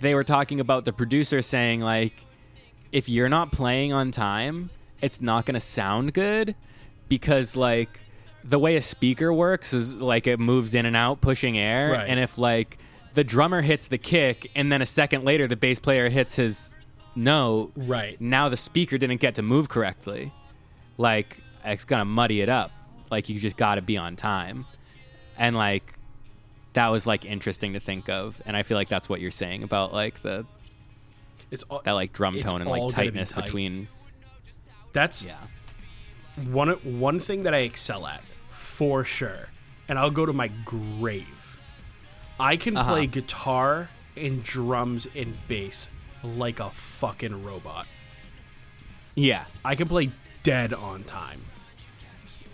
they 0.00 0.14
were 0.14 0.24
talking 0.24 0.60
about 0.60 0.84
the 0.84 0.92
producer 0.92 1.40
saying 1.40 1.80
like, 1.80 2.12
if 2.92 3.08
you're 3.08 3.30
not 3.30 3.50
playing 3.52 3.92
on 3.92 4.10
time, 4.10 4.70
it's 5.04 5.20
not 5.20 5.46
going 5.46 5.54
to 5.54 5.60
sound 5.60 6.12
good 6.14 6.54
because 7.08 7.56
like 7.56 8.00
the 8.42 8.58
way 8.58 8.76
a 8.76 8.80
speaker 8.82 9.32
works 9.32 9.72
is 9.72 9.94
like 9.94 10.26
it 10.26 10.38
moves 10.40 10.74
in 10.74 10.86
and 10.86 10.96
out, 10.96 11.20
pushing 11.20 11.58
air, 11.58 11.92
Right. 11.92 12.08
and 12.08 12.18
if 12.20 12.36
like 12.38 12.78
the 13.14 13.24
drummer 13.24 13.62
hits 13.62 13.88
the 13.88 13.98
kick 13.98 14.50
and 14.54 14.70
then 14.72 14.82
a 14.82 14.86
second 14.86 15.24
later 15.24 15.46
the 15.46 15.56
bass 15.56 15.78
player 15.78 16.08
hits 16.08 16.36
his 16.36 16.74
note, 17.14 17.72
Right. 17.76 18.20
now 18.20 18.48
the 18.48 18.56
speaker 18.56 18.98
didn't 18.98 19.20
get 19.20 19.34
to 19.36 19.42
move 19.42 19.68
correctly. 19.68 20.32
Like 20.98 21.38
it's 21.64 21.84
gonna 21.84 22.04
muddy 22.04 22.40
it 22.40 22.48
up. 22.48 22.70
Like 23.10 23.28
you 23.28 23.38
just 23.40 23.56
got 23.56 23.76
to 23.76 23.82
be 23.82 23.96
on 23.96 24.16
time, 24.16 24.66
and 25.38 25.54
like 25.56 25.94
that 26.72 26.88
was 26.88 27.06
like 27.06 27.24
interesting 27.24 27.74
to 27.74 27.80
think 27.80 28.08
of. 28.08 28.40
And 28.46 28.56
I 28.56 28.62
feel 28.64 28.76
like 28.76 28.88
that's 28.88 29.08
what 29.08 29.20
you're 29.20 29.30
saying 29.30 29.62
about 29.62 29.92
like 29.92 30.20
the 30.22 30.44
It's 31.50 31.62
all, 31.64 31.80
that 31.84 31.92
like 31.92 32.12
drum 32.12 32.38
tone 32.40 32.60
and 32.62 32.68
like 32.70 32.82
be 32.82 32.88
tightness 32.88 33.30
tight. 33.30 33.44
between. 33.44 33.86
That's 34.94 35.22
Yeah. 35.24 35.36
one 36.36 36.70
one 36.98 37.20
thing 37.20 37.42
that 37.42 37.52
I 37.54 37.58
excel 37.58 38.06
at 38.06 38.22
for 38.50 39.04
sure, 39.04 39.48
and 39.88 39.98
I'll 39.98 40.10
go 40.10 40.24
to 40.24 40.32
my 40.32 40.48
grave. 40.48 41.58
I 42.40 42.56
can 42.56 42.76
Uh-huh. 42.76 42.90
play 42.92 43.06
guitar 43.06 43.90
and 44.16 44.42
drums 44.42 45.06
and 45.14 45.36
bass 45.46 45.90
like 46.22 46.58
a 46.60 46.70
fucking 46.70 47.44
robot. 47.44 47.86
Yeah. 49.14 49.44
I 49.64 49.74
can 49.76 49.86
play 49.88 50.10
dead 50.42 50.72
on 50.72 51.04
time. 51.04 51.42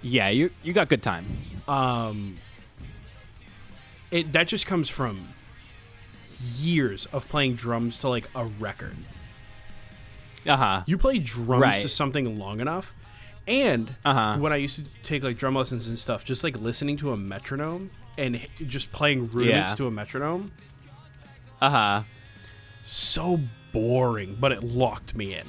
Yeah. 0.03 0.29
You 0.29 0.51
you 0.63 0.73
got 0.73 0.89
good 0.89 1.03
time. 1.03 1.27
Um, 1.69 2.39
it 4.11 4.33
that 4.33 4.49
just 4.49 4.67
comes 4.67 4.89
from 4.89 5.29
years 6.57 7.07
of 7.07 7.29
playing 7.29 7.55
drums 7.55 7.99
to 8.01 8.09
like 8.09 8.29
a 8.35 8.45
record. 8.45 8.97
Uh 10.47 10.57
huh. 10.57 10.83
You 10.87 10.97
play 10.99 11.19
drums 11.19 11.63
Right. 11.63 11.83
to 11.83 11.89
something 11.89 12.39
long 12.39 12.61
enough, 12.61 12.95
and 13.47 13.95
Uh-huh. 14.05 14.39
when 14.39 14.53
I 14.53 14.57
used 14.57 14.77
to 14.77 14.85
take 15.03 15.23
like 15.23 15.37
drum 15.37 15.55
lessons 15.55 15.87
and 15.89 15.99
stuff, 15.99 16.25
just 16.25 16.43
like 16.45 16.57
listening 16.57 16.97
to 16.99 17.13
a 17.13 17.17
metronome 17.17 17.91
and 18.19 18.41
just 18.67 18.93
playing 18.93 19.29
rudiments 19.31 19.73
Yeah. 19.73 19.77
to 19.77 19.87
a 19.87 19.91
metronome, 19.91 20.53
Uh 21.61 21.71
huh. 21.71 22.03
so 22.85 23.41
boring. 23.73 24.37
But 24.41 24.53
it 24.53 24.63
locked 24.65 25.15
me 25.15 25.35
in, 25.35 25.47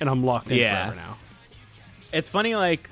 and 0.00 0.08
I'm 0.08 0.24
locked 0.24 0.50
in 0.50 0.58
Yeah. 0.58 0.86
forever 0.86 0.96
now. 0.96 1.16
It's 2.12 2.28
funny. 2.28 2.54
Like 2.56 2.90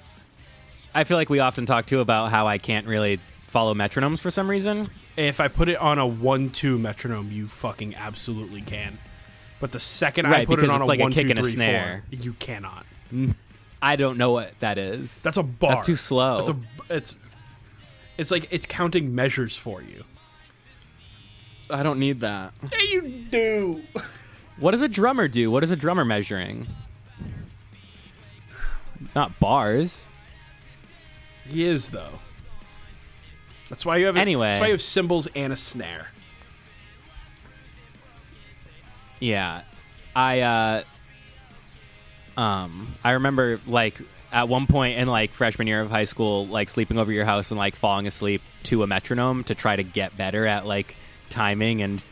I 0.94 1.04
feel 1.04 1.16
like 1.16 1.30
we 1.30 1.38
often 1.38 1.64
talk 1.64 1.86
too 1.86 2.00
about 2.00 2.30
how 2.30 2.46
I 2.46 2.58
can't 2.58 2.86
really 2.86 3.18
follow 3.46 3.72
metronomes 3.74 4.18
for 4.18 4.30
some 4.30 4.48
reason. 4.50 4.90
If 5.16 5.40
I 5.40 5.48
put 5.48 5.68
it 5.70 5.76
on 5.76 5.98
a 5.98 6.06
one-two 6.06 6.78
metronome, 6.78 7.30
you 7.32 7.46
fucking 7.48 7.94
absolutely 7.94 8.60
can. 8.62 8.98
But 9.62 9.70
the 9.70 9.78
second 9.78 10.26
I 10.26 10.44
put 10.44 10.58
it 10.58 10.68
on 10.68 10.82
a 10.82 10.86
like 10.86 10.98
a 10.98 11.04
one, 11.04 11.12
kick 11.12 11.28
two, 11.28 11.30
and 11.30 11.38
a 11.38 11.42
three, 11.42 11.52
four, 11.52 11.54
snare. 11.54 12.04
you 12.10 12.32
cannot. 12.32 12.84
Mm. 13.14 13.36
I 13.80 13.94
don't 13.94 14.18
know 14.18 14.32
what 14.32 14.58
that 14.58 14.76
is. 14.76 15.22
That's 15.22 15.36
a 15.36 15.44
bar. 15.44 15.76
That's 15.76 15.86
too 15.86 15.94
slow. 15.94 16.38
That's 16.38 16.48
a. 16.48 16.96
It's. 16.96 17.16
It's 18.18 18.32
like 18.32 18.48
it's 18.50 18.66
counting 18.66 19.14
measures 19.14 19.56
for 19.56 19.80
you. 19.80 20.02
I 21.70 21.84
don't 21.84 22.00
need 22.00 22.18
that. 22.20 22.54
Yeah, 22.72 22.82
you 22.90 23.02
do. 23.30 23.82
What 24.56 24.72
does 24.72 24.82
a 24.82 24.88
drummer 24.88 25.28
do? 25.28 25.48
What 25.48 25.62
is 25.62 25.70
a 25.70 25.76
drummer 25.76 26.04
measuring? 26.04 26.66
Not 29.14 29.38
bars. 29.38 30.08
He 31.48 31.64
is 31.64 31.90
though. 31.90 32.18
That's 33.68 33.86
why 33.86 33.98
you 33.98 34.06
have. 34.06 34.16
Anyway. 34.16 34.48
That's 34.48 34.60
why 34.60 34.66
you 34.66 34.72
have 34.72 34.82
cymbals 34.82 35.28
and 35.36 35.52
a 35.52 35.56
snare. 35.56 36.08
Yeah. 39.22 39.62
I 40.14 40.40
uh 40.40 40.82
um 42.36 42.94
I 43.04 43.12
remember 43.12 43.60
like 43.66 43.98
at 44.32 44.48
one 44.48 44.66
point 44.66 44.98
in 44.98 45.06
like 45.08 45.32
freshman 45.32 45.66
year 45.68 45.80
of 45.80 45.90
high 45.90 46.04
school 46.04 46.46
like 46.46 46.68
sleeping 46.68 46.98
over 46.98 47.12
your 47.12 47.24
house 47.24 47.50
and 47.50 47.58
like 47.58 47.76
falling 47.76 48.06
asleep 48.06 48.42
to 48.64 48.82
a 48.82 48.86
metronome 48.86 49.44
to 49.44 49.54
try 49.54 49.76
to 49.76 49.82
get 49.82 50.16
better 50.16 50.46
at 50.46 50.66
like 50.66 50.96
timing 51.28 51.82
and 51.82 52.02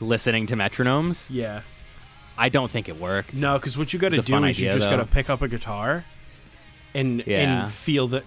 listening 0.00 0.46
to 0.46 0.56
metronomes. 0.56 1.30
Yeah. 1.30 1.62
I 2.38 2.48
don't 2.48 2.70
think 2.70 2.88
it 2.88 2.98
worked. 2.98 3.34
No, 3.34 3.58
because 3.58 3.76
what 3.76 3.92
you 3.92 3.98
got 3.98 4.12
to 4.12 4.22
do 4.22 4.44
is 4.44 4.58
you 4.58 4.72
just 4.72 4.88
got 4.88 4.96
to 4.96 5.04
pick 5.06 5.28
up 5.28 5.42
a 5.42 5.48
guitar, 5.48 6.06
and 6.94 7.22
Yeah. 7.26 7.64
and 7.64 7.72
feel 7.72 8.08
that. 8.08 8.24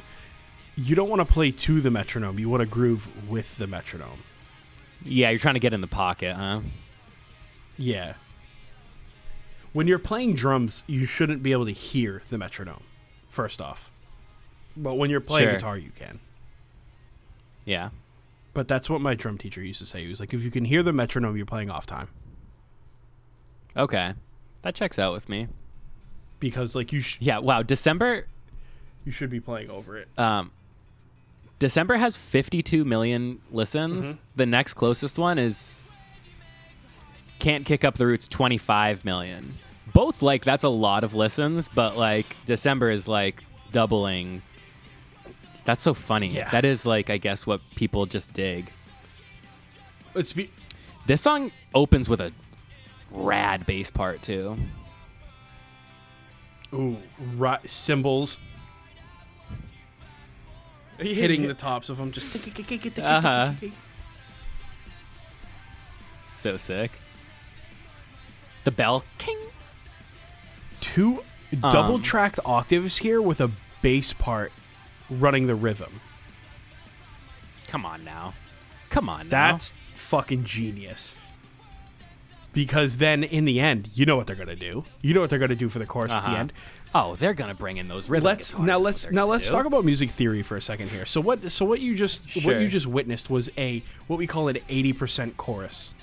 You 0.75 0.95
don't 0.95 1.09
want 1.09 1.19
to 1.19 1.25
play 1.25 1.49
to 1.51 1.81
the 1.81 1.89
metronome. 1.89 2.37
You 2.37 2.47
want 2.49 2.61
to 2.61 2.67
groove 2.67 3.07
with 3.27 3.57
the 3.57 3.65
metronome. 3.65 4.19
Yeah, 5.03 5.29
you're 5.31 5.39
trying 5.39 5.55
to 5.55 5.59
get 5.59 5.73
in 5.73 5.81
the 5.81 5.87
pocket, 5.87 6.35
huh? 6.35 6.61
Yeah. 7.77 8.13
When 9.73 9.87
you're 9.87 9.99
playing 9.99 10.35
drums, 10.35 10.83
you 10.87 11.05
shouldn't 11.05 11.41
be 11.41 11.51
able 11.51 11.65
to 11.65 11.71
hear 11.71 12.21
the 12.29 12.37
metronome. 12.37 12.83
First 13.29 13.59
off, 13.61 13.89
but 14.77 14.93
when 14.95 15.09
you're 15.09 15.19
playing 15.19 15.45
Sure. 15.47 15.53
guitar, 15.53 15.77
you 15.77 15.89
can. 15.95 16.19
Yeah. 17.65 17.89
But 18.53 18.67
that's 18.67 18.87
what 18.89 19.01
my 19.01 19.15
drum 19.15 19.39
teacher 19.39 19.63
used 19.63 19.79
to 19.79 19.85
say. 19.87 20.03
He 20.03 20.07
was 20.09 20.19
like, 20.19 20.31
if 20.33 20.43
you 20.43 20.51
can 20.51 20.65
hear 20.65 20.83
the 20.83 20.93
metronome, 20.93 21.35
you're 21.35 21.45
playing 21.47 21.71
off 21.71 21.87
time 21.87 22.09
Okay. 23.75 24.13
That 24.61 24.75
checks 24.75 24.99
out 24.99 25.13
with 25.13 25.27
me. 25.29 25.47
because 26.39 26.75
like 26.75 26.91
you 26.93 26.99
sh- 27.01 27.17
Yeah, 27.19 27.39
wow, 27.39 27.63
December 27.63 28.27
you 29.05 29.11
should 29.11 29.29
be 29.31 29.39
playing 29.39 29.69
over 29.71 29.97
it. 29.97 30.07
um, 30.17 30.51
December 31.59 31.95
has 31.95 32.15
52 32.15 32.83
million 32.85 33.41
listens. 33.51 34.17
The 34.35 34.45
next 34.45 34.73
closest 34.75 35.17
one 35.17 35.37
is 35.39 35.82
Can't 37.43 37.65
Kick 37.65 37.83
Up 37.83 37.95
the 37.95 38.05
Roots 38.07 38.29
25 38.29 39.03
million. 39.03 39.53
Both 39.93 40.21
like 40.21 40.45
that's 40.45 40.63
a 40.63 40.69
lot 40.69 41.03
of 41.03 41.13
listens, 41.13 41.67
but 41.67 41.97
like 41.97 42.37
December 42.45 42.89
is 42.89 43.05
like 43.09 43.43
doubling. 43.73 44.41
That's 45.65 45.81
so 45.81 45.93
funny. 45.93 46.27
Yeah. 46.29 46.49
That 46.51 46.63
is 46.63 46.85
like 46.85 47.09
I 47.09 47.17
guess 47.17 47.45
what 47.45 47.59
people 47.75 48.05
just 48.05 48.31
dig. 48.31 48.71
It's 50.15 50.31
be- 50.31 50.51
This 51.05 51.19
song 51.19 51.51
opens 51.75 52.07
with 52.07 52.21
a 52.21 52.31
rad 53.11 53.65
bass 53.65 53.91
part 53.91 54.21
too. 54.21 54.57
ooh 56.73 56.95
ri- 57.35 57.57
cymbals 57.65 58.39
hitting 60.97 61.45
the 61.45 61.53
tops 61.53 61.89
of 61.89 61.97
them. 61.97 62.13
Just 62.13 62.47
Uh-huh. 62.97 63.51
So 66.23 66.55
sick. 66.55 66.91
The 68.63 68.71
bell 68.71 69.03
king. 69.17 69.37
two 70.81 71.23
Um, 71.51 71.71
double 71.71 71.99
tracked 71.99 72.39
octaves 72.45 72.97
here 72.97 73.21
with 73.21 73.39
a 73.39 73.51
bass 73.81 74.11
part 74.13 74.51
running 75.09 75.47
the 75.47 75.55
rhythm. 75.55 75.99
Come 77.67 77.85
on 77.85 78.03
now. 78.03 78.33
Come 78.89 79.09
on 79.09 79.29
now. 79.29 79.51
That's 79.51 79.73
fucking 79.95 80.45
genius. 80.45 81.17
Because 82.53 82.97
then 82.97 83.23
in 83.23 83.45
the 83.45 83.59
end, 83.59 83.89
you 83.95 84.05
know 84.05 84.15
what 84.15 84.27
they're 84.27 84.35
gonna 84.35 84.55
do. 84.55 84.85
You 85.01 85.13
know 85.13 85.21
what 85.21 85.29
they're 85.29 85.39
gonna 85.39 85.55
do 85.55 85.69
for 85.69 85.79
the 85.79 85.85
chorus 85.87 86.11
at 86.11 86.21
the 86.23 86.29
Uh-huh. 86.29 86.37
end. 86.39 86.53
Oh, 86.95 87.15
they're 87.15 87.33
gonna 87.33 87.55
bring 87.55 87.77
in 87.77 87.87
those 87.87 88.07
rhythm 88.09 88.25
let's 88.25 88.55
now 88.57 88.77
let's 88.77 89.09
now 89.09 89.25
let's 89.25 89.47
do. 89.47 89.51
talk 89.51 89.65
about 89.65 89.83
music 89.83 90.11
theory 90.11 90.43
for 90.43 90.55
a 90.55 90.61
second 90.61 90.89
here. 90.89 91.07
So 91.07 91.19
what 91.19 91.51
so 91.51 91.65
what 91.65 91.79
you 91.79 91.95
just 91.95 92.35
what 92.45 92.61
you 92.61 92.67
just 92.67 92.85
witnessed 92.85 93.29
was 93.31 93.49
a 93.57 93.83
what 94.05 94.17
we 94.19 94.27
call 94.27 94.47
an 94.49 94.57
80% 94.69 95.35
chorus. 95.35 95.95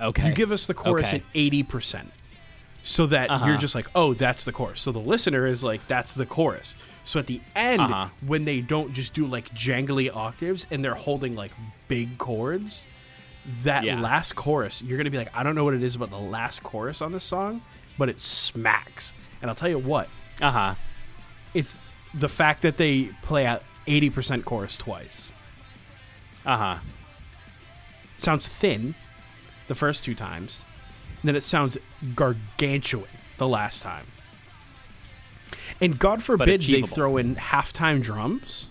Okay. 0.00 0.28
You 0.28 0.34
give 0.34 0.52
us 0.52 0.66
the 0.66 0.74
chorus 0.74 1.08
Okay. 1.08 1.16
at 1.18 1.22
80%. 1.34 2.10
So 2.82 3.06
that 3.06 3.30
Uh-huh. 3.30 3.46
you're 3.46 3.56
just 3.56 3.74
like, 3.74 3.88
"Oh, 3.94 4.12
that's 4.12 4.44
the 4.44 4.52
chorus." 4.52 4.80
So 4.82 4.92
the 4.92 4.98
listener 4.98 5.46
is 5.46 5.64
like, 5.64 5.86
"That's 5.88 6.12
the 6.12 6.26
chorus." 6.26 6.74
So 7.04 7.18
at 7.18 7.26
the 7.26 7.40
end 7.56 7.80
Uh-huh. 7.80 8.08
when 8.20 8.44
they 8.44 8.60
don't 8.60 8.92
just 8.92 9.14
do 9.14 9.26
like 9.26 9.54
jangly 9.54 10.14
octaves 10.14 10.66
and 10.70 10.84
they're 10.84 10.94
holding 10.94 11.34
like 11.34 11.52
big 11.88 12.18
chords, 12.18 12.84
that 13.62 13.84
Yeah. 13.84 14.00
last 14.00 14.34
chorus, 14.36 14.82
you're 14.82 14.98
going 14.98 15.04
to 15.06 15.10
be 15.10 15.16
like, 15.18 15.34
"I 15.34 15.42
don't 15.42 15.54
know 15.54 15.64
what 15.64 15.74
it 15.74 15.82
is 15.82 15.96
about 15.96 16.10
the 16.10 16.18
last 16.18 16.62
chorus 16.62 17.00
on 17.00 17.12
this 17.12 17.24
song, 17.24 17.62
but 17.96 18.08
it 18.10 18.20
smacks." 18.20 19.14
And 19.40 19.50
I'll 19.50 19.54
tell 19.54 19.68
you 19.70 19.78
what, 19.78 20.08
Uh 20.42 20.50
huh. 20.50 20.74
it's 21.54 21.78
the 22.12 22.28
fact 22.28 22.60
that 22.62 22.76
they 22.76 23.10
play 23.22 23.46
out 23.46 23.62
80% 23.86 24.44
chorus 24.44 24.76
twice. 24.76 25.32
Uh 26.44 26.56
huh. 26.58 26.78
Sounds 28.16 28.46
thin 28.48 28.94
the 29.68 29.74
first 29.74 30.04
two 30.04 30.14
times, 30.14 30.64
and 31.20 31.28
then 31.28 31.36
it 31.36 31.42
sounds 31.42 31.78
gargantuan 32.14 33.08
the 33.38 33.48
last 33.48 33.82
time. 33.82 34.06
And 35.80 35.98
God 35.98 36.22
forbid 36.22 36.62
they 36.62 36.82
throw 36.82 37.16
in 37.16 37.36
halftime 37.36 38.02
drums. 38.02 38.68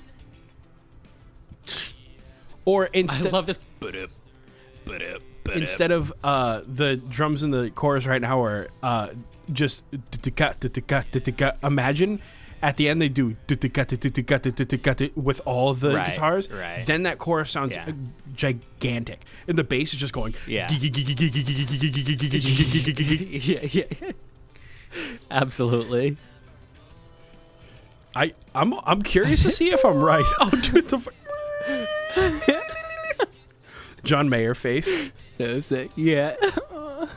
Or 2.66 2.86
instead, 2.86 3.28
I 3.28 3.32
love 3.32 3.46
this. 3.46 3.60
Instead 5.54 5.92
of 5.92 6.14
uh, 6.24 6.62
the 6.66 6.96
drums 6.96 7.44
in 7.44 7.52
the 7.52 7.70
chorus 7.72 8.06
right 8.06 8.22
now 8.22 8.42
are 8.42 8.70
uh, 8.82 9.10
just 9.52 9.84
imagine 11.62 12.22
At 12.64 12.78
the 12.78 12.88
end, 12.88 13.02
they 13.02 13.10
do 13.10 13.36
with 15.16 15.42
all 15.46 15.74
the 15.74 15.96
Right, 15.96 16.06
guitars. 16.14 16.50
right. 16.50 16.86
Then 16.86 17.04
that 17.04 17.18
chorus 17.20 17.52
sounds 17.52 17.76
Yeah. 17.76 17.86
uh, 17.90 17.92
gigantic, 18.34 19.20
and 19.50 19.58
the 19.60 19.66
bass 19.66 19.94
is 19.94 20.00
just 20.00 20.14
going. 20.14 20.34
Yeah. 20.48 20.72
yeah, 22.32 23.60
yeah. 23.64 23.84
Absolutely. 25.30 26.16
I 28.16 28.32
I'm 28.56 28.74
I'm 28.86 29.02
curious 29.02 29.44
to 29.44 29.52
see 29.52 29.72
if 29.72 29.84
I'm 29.84 29.98
right. 30.02 30.24
I'll 30.40 30.50
do 30.50 30.82
the. 30.82 31.06
John 34.06 34.30
Mayer 34.30 34.54
face. 34.56 35.12
So 35.16 35.60
sick. 35.60 35.92
Yeah. 35.96 36.36
All 36.72 37.08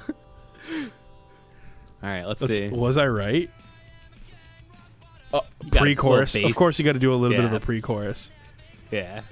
right, 2.02 2.24
let's, 2.26 2.40
Let's- 2.40 2.56
see. 2.58 2.68
was 2.68 2.96
I 2.96 3.06
right? 3.06 3.48
Uh, 5.38 5.68
pre-chorus. 5.78 6.34
Of 6.36 6.54
course, 6.54 6.78
you 6.78 6.84
got 6.84 6.92
to 6.92 6.98
do 6.98 7.12
a 7.12 7.16
little 7.16 7.36
bit 7.36 7.44
of 7.44 7.50
Yeah. 7.52 7.56
a 7.56 7.60
pre-chorus. 7.60 8.30
Yeah. 8.90 9.22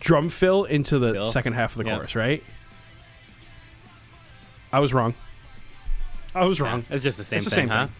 Drum 0.00 0.28
fill 0.28 0.64
into 0.64 0.98
the 0.98 1.12
Fill. 1.14 1.24
second 1.26 1.54
half 1.54 1.72
of 1.76 1.78
the 1.84 1.90
chorus, 1.90 2.14
right? 2.14 2.42
I 4.72 4.80
was 4.80 4.92
wrong. 4.92 5.14
I 6.34 6.44
was 6.44 6.60
wrong. 6.60 6.84
It's 6.90 7.02
just 7.04 7.16
the 7.16 7.24
same 7.24 7.36
It's 7.38 7.44
the 7.46 7.50
thing, 7.50 7.68
same 7.68 7.68
huh? 7.68 7.86
thing. 7.86 7.94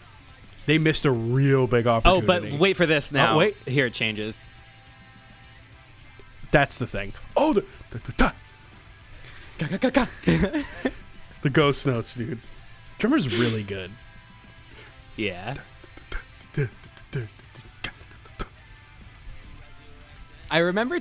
They 0.67 0.77
missed 0.77 1.05
a 1.05 1.11
real 1.11 1.67
big 1.67 1.87
opportunity. 1.87 2.23
Oh, 2.23 2.27
but 2.51 2.59
wait 2.59 2.75
for 2.75 2.85
this 2.85 3.11
now. 3.11 3.37
wait. 3.37 3.55
Here 3.65 3.85
it 3.87 3.93
changes. 3.93 4.47
That's 6.51 6.77
the 6.77 6.87
thing. 6.87 7.13
Oh, 7.37 7.53
the 7.53 7.65
the, 7.91 7.99
the, 8.17 8.33
the, 9.57 10.65
the 11.43 11.49
ghost 11.49 11.85
notes, 11.87 12.13
dude. 12.15 12.39
Drummer's 12.99 13.37
really 13.37 13.63
good. 13.63 13.91
Yeah. 15.15 15.55
I 20.49 20.59
remember 20.59 20.99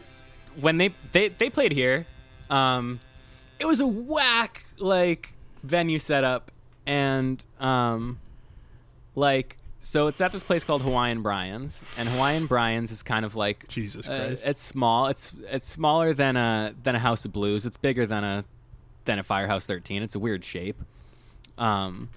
when 0.61 0.79
they 0.79 0.95
they, 1.13 1.29
they 1.29 1.51
played 1.51 1.73
here. 1.73 2.07
Um, 2.51 3.01
it 3.59 3.67
was 3.67 3.81
a 3.81 3.87
whack 3.87 4.65
like 4.79 5.33
venue 5.63 5.99
setup, 5.99 6.51
and 6.87 7.45
um, 7.61 8.19
like 9.15 9.57
so 9.85 10.07
it's 10.07 10.21
at 10.23 10.33
this 10.33 10.43
place 10.43 10.65
called 10.65 10.81
Hawaiian 10.81 11.23
Brian's, 11.23 11.83
and 11.99 12.09
Hawaiian 12.09 12.47
Brian's 12.47 12.91
is 12.91 13.03
kind 13.03 13.25
of 13.25 13.37
like 13.37 13.69
Jesus 13.69 14.09
uh, 14.09 14.17
Christ. 14.17 14.47
it's 14.47 14.63
small. 14.63 15.09
It's 15.09 15.33
it's 15.51 15.69
smaller 15.69 16.15
than 16.15 16.37
a 16.37 16.75
than 16.83 16.95
a 16.95 16.99
House 16.99 17.25
of 17.25 17.33
Blues. 17.33 17.67
It's 17.67 17.77
bigger 17.77 18.07
than 18.07 18.25
a 18.25 18.45
than 19.05 19.19
a 19.19 19.23
Firehouse 19.23 19.67
13. 19.67 20.03
It's 20.03 20.15
a 20.15 20.19
weird 20.19 20.43
shape. 20.43 20.81
Um, 21.59 22.09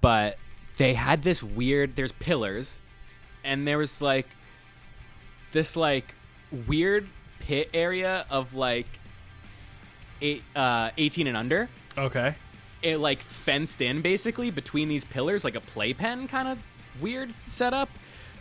but 0.00 0.38
they 0.76 0.94
had 0.94 1.24
this 1.24 1.42
weird. 1.42 1.96
There's 1.96 2.12
pillars, 2.12 2.80
and 3.42 3.66
there 3.66 3.78
was 3.78 4.00
like 4.00 4.28
this 5.50 5.76
like 5.76 6.14
weird 6.66 7.06
pit 7.40 7.70
area 7.74 8.26
of 8.30 8.54
like 8.54 8.86
eight, 10.20 10.42
uh, 10.56 10.90
18 10.96 11.26
and 11.26 11.36
under. 11.36 11.68
okay. 11.96 12.34
It 12.80 12.98
like 12.98 13.22
fenced 13.22 13.82
in 13.82 14.02
basically 14.02 14.52
between 14.52 14.88
these 14.88 15.04
pillars, 15.04 15.42
like 15.44 15.56
a 15.56 15.60
playpen 15.60 16.28
kind 16.28 16.46
of 16.46 16.58
weird 17.00 17.34
setup. 17.44 17.88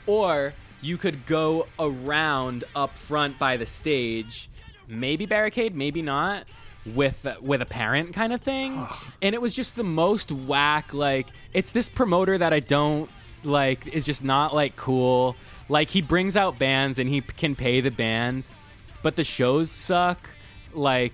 Or 0.05 0.53
you 0.79 0.95
could 0.97 1.25
go 1.25 1.65
around 1.79 2.63
up 2.75 2.99
front 2.99 3.39
by 3.39 3.57
the 3.57 3.65
stage, 3.65 4.47
maybe 4.87 5.25
barricade, 5.25 5.75
maybe 5.75 6.03
not, 6.03 6.43
with 6.85 7.25
with 7.41 7.63
a 7.63 7.65
parent 7.65 8.13
kind 8.13 8.31
of 8.31 8.41
thing. 8.41 8.87
and 9.23 9.33
it 9.33 9.41
was 9.41 9.53
just 9.53 9.75
the 9.75 9.83
most 9.83 10.31
whack. 10.31 10.93
Like 10.93 11.29
it's 11.53 11.71
this 11.71 11.89
promoter 11.89 12.37
that 12.37 12.53
I 12.53 12.59
don't 12.59 13.09
like 13.47 13.87
is 13.87 14.05
just 14.05 14.23
not 14.23 14.53
like 14.53 14.75
cool. 14.75 15.35
Like 15.69 15.89
he 15.89 16.01
brings 16.01 16.37
out 16.37 16.59
bands 16.59 16.99
and 16.99 17.09
he 17.09 17.21
p- 17.21 17.33
can 17.35 17.55
pay 17.55 17.81
the 17.81 17.91
bands, 17.91 18.53
but 19.01 19.15
the 19.15 19.23
shows 19.23 19.71
suck. 19.71 20.29
Like 20.73 21.13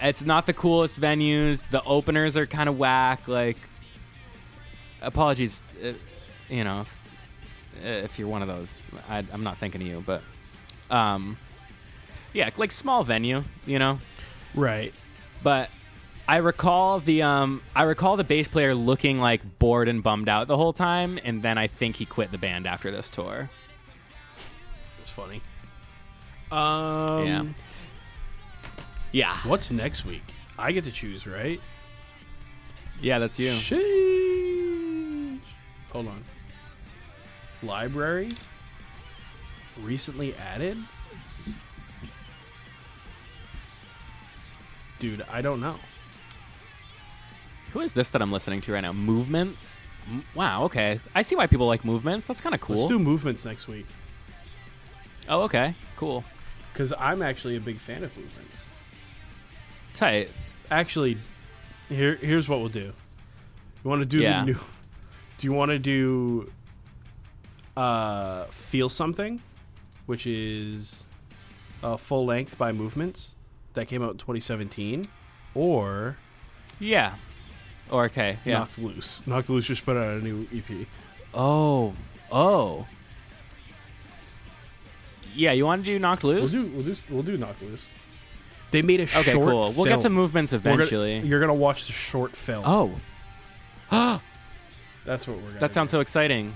it's 0.00 0.22
not 0.22 0.46
the 0.46 0.52
coolest 0.52 1.00
venues. 1.00 1.68
The 1.68 1.82
openers 1.84 2.36
are 2.36 2.46
kind 2.46 2.68
of 2.68 2.78
whack. 2.78 3.26
Like 3.26 3.56
apologies, 5.02 5.60
uh, 5.82 5.92
you 6.48 6.64
know, 6.64 6.82
if, 6.82 7.02
if 7.82 8.18
you're 8.18 8.28
one 8.28 8.42
of 8.42 8.48
those. 8.48 8.78
I, 9.08 9.24
I'm 9.32 9.42
not 9.42 9.56
thinking 9.56 9.80
of 9.82 9.88
you, 9.88 10.04
but 10.06 10.22
um, 10.90 11.36
yeah, 12.32 12.50
like 12.56 12.70
small 12.70 13.02
venue, 13.02 13.42
you 13.66 13.78
know. 13.78 13.98
Right. 14.54 14.92
But 15.42 15.70
I 16.28 16.38
recall 16.38 16.98
the 16.98 17.22
um, 17.22 17.62
I 17.74 17.84
recall 17.84 18.16
the 18.16 18.24
bass 18.24 18.48
player 18.48 18.74
looking 18.74 19.20
like 19.20 19.58
bored 19.58 19.88
and 19.88 20.02
bummed 20.02 20.28
out 20.28 20.48
the 20.48 20.56
whole 20.56 20.72
time, 20.72 21.18
and 21.22 21.42
then 21.42 21.56
I 21.56 21.68
think 21.68 21.96
he 21.96 22.04
quit 22.04 22.32
the 22.32 22.38
band 22.38 22.66
after 22.66 22.90
this 22.90 23.10
tour. 23.10 23.48
It's 25.00 25.10
funny. 25.10 25.40
Um, 26.50 27.26
Yeah. 27.26 27.44
Yeah, 29.12 29.34
What's 29.46 29.70
next 29.70 30.04
week? 30.04 30.22
I 30.58 30.72
get 30.72 30.84
to 30.84 30.90
choose, 30.92 31.26
right? 31.26 31.60
yeah, 33.00 33.18
that's 33.18 33.38
you. 33.38 33.50
Sheesh. 33.52 35.38
Hold 35.92 36.08
on. 36.08 36.24
Library. 37.62 38.30
Recently 39.80 40.34
added. 40.34 40.76
Dude, 44.98 45.22
I 45.30 45.40
don't 45.40 45.60
know. 45.60 45.76
Who 47.68 47.80
is 47.80 47.92
this 47.92 48.08
that 48.10 48.22
I'm 48.22 48.32
listening 48.32 48.60
to 48.62 48.72
right 48.72 48.80
now? 48.80 48.92
Movements. 48.92 49.80
Wow. 50.34 50.64
Okay, 50.64 51.00
I 51.14 51.22
see 51.22 51.34
why 51.36 51.46
people 51.46 51.66
like 51.66 51.84
movements. 51.84 52.26
That's 52.26 52.40
kind 52.40 52.54
of 52.54 52.60
cool. 52.60 52.76
Let's 52.76 52.88
do 52.88 52.98
movements 52.98 53.44
next 53.44 53.66
week 53.66 53.86
oh, 55.28 55.42
okay. 55.42 55.74
Cool. 55.96 56.24
because 56.72 56.92
I'm 56.98 57.22
actually 57.22 57.56
a 57.56 57.60
big 57.60 57.78
fan 57.78 58.04
of 58.04 58.16
movements. 58.16 58.68
Tight. 59.94 60.30
Actually, 60.70 61.18
here 61.88 62.16
here's 62.16 62.48
what 62.48 62.60
we'll 62.60 62.68
do. 62.68 62.92
You 63.84 63.90
want 63.90 64.00
to 64.00 64.06
do 64.06 64.20
Yeah. 64.20 64.40
the 64.40 64.46
new? 64.46 64.58
Do 65.38 65.46
you 65.46 65.52
want 65.52 65.70
to 65.70 65.78
do? 65.78 66.52
Uh, 67.76 68.46
feel 68.46 68.88
something, 68.88 69.42
which 70.06 70.26
is 70.26 71.04
uh, 71.82 71.96
full 71.96 72.24
length 72.24 72.56
by 72.56 72.72
movements 72.72 73.34
that 73.74 73.86
came 73.86 74.02
out 74.02 74.12
in 74.12 74.16
2017, 74.16 75.04
or 75.54 76.16
Yeah. 76.78 77.16
Or 77.90 78.06
okay. 78.06 78.38
Yeah. 78.44 78.58
Knocked 78.58 78.78
Loose. 78.78 79.26
Knocked 79.26 79.50
Loose 79.50 79.66
just 79.66 79.84
put 79.84 79.96
out 79.96 80.20
a 80.20 80.24
new 80.24 80.46
EP. 80.54 80.86
Oh. 81.34 81.94
Oh. 82.30 82.86
Yeah. 85.34 85.52
You 85.52 85.66
want 85.66 85.84
to 85.84 85.86
do 85.86 85.98
knocked 85.98 86.24
Loose? 86.24 86.52
We'll 86.52 86.62
loose? 86.62 87.02
do 87.02 87.14
we'll 87.14 87.22
do 87.22 87.30
we'll 87.32 87.36
do 87.36 87.36
Knocked 87.38 87.62
Loose. 87.62 87.90
They 88.70 88.82
made 88.82 89.00
a 89.00 89.04
okay. 89.04 89.32
short. 89.32 89.46
Cool. 89.46 89.72
We'll 89.72 89.86
get 89.86 90.00
to 90.00 90.10
movements 90.10 90.52
We're 90.52 90.58
gonna- 90.58 90.74
eventually. 90.76 91.18
you're 91.20 91.40
gonna 91.40 91.54
watch 91.54 91.86
the 91.86 91.92
short 91.92 92.36
film. 92.36 92.64
oh. 92.66 93.00
that's 95.04 95.28
what 95.28 95.36
we're 95.36 95.42
gonna. 95.48 95.60
That 95.60 95.72
sounds 95.72 95.90
do. 95.90 95.96
so 95.96 96.00
exciting. 96.00 96.52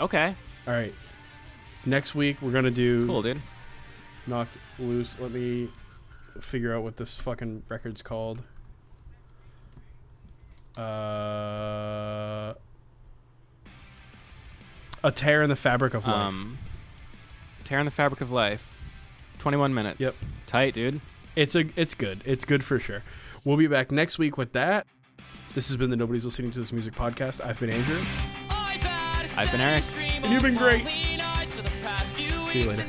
Okay. 0.00 0.34
All 0.66 0.74
right. 0.74 0.92
Next 1.86 2.14
week 2.14 2.42
we're 2.42 2.50
gonna 2.50 2.70
do 2.70 3.06
Cool, 3.06 3.22
dude. 3.22 3.40
Knocked 4.26 4.58
Loose. 4.78 5.18
Let 5.20 5.30
me 5.30 5.68
figure 6.40 6.74
out 6.74 6.82
what 6.82 6.96
this 6.96 7.16
fucking 7.16 7.62
record's 7.68 8.02
called. 8.02 8.42
Uh, 10.76 12.54
a 15.04 15.12
tear 15.12 15.42
in 15.42 15.50
the 15.50 15.56
fabric 15.56 15.94
of 15.94 16.06
life. 16.06 16.32
Um, 16.32 16.58
tearing 17.64 17.84
the 17.84 17.90
fabric 17.90 18.20
of 18.20 18.30
life. 18.32 18.70
Twenty-one 19.38 19.72
minutes. 19.74 20.00
Yep. 20.00 20.14
Tight, 20.46 20.74
dude. 20.74 21.00
It's 21.36 21.54
a 21.54 21.64
it's 21.76 21.94
good. 21.94 22.22
It's 22.24 22.44
good 22.44 22.64
for 22.64 22.78
sure. 22.78 23.02
We'll 23.44 23.56
be 23.56 23.66
back 23.66 23.90
next 23.92 24.18
week 24.18 24.36
with 24.38 24.52
that. 24.52 24.86
This 25.54 25.68
has 25.68 25.76
been 25.76 25.90
the 25.90 25.96
Nobody's 25.96 26.24
Listening 26.24 26.50
to 26.52 26.58
This 26.58 26.72
Music 26.72 26.94
podcast. 26.94 27.44
I've 27.44 27.60
been 27.60 27.70
Andrew. 27.70 28.00
I've 29.36 29.50
been 29.52 29.60
Eric. 29.60 29.84
And 29.98 30.32
you've 30.32 30.42
been 30.42 30.56
great. 30.56 30.86
See 32.48 32.62
you 32.62 32.68
later. 32.68 32.84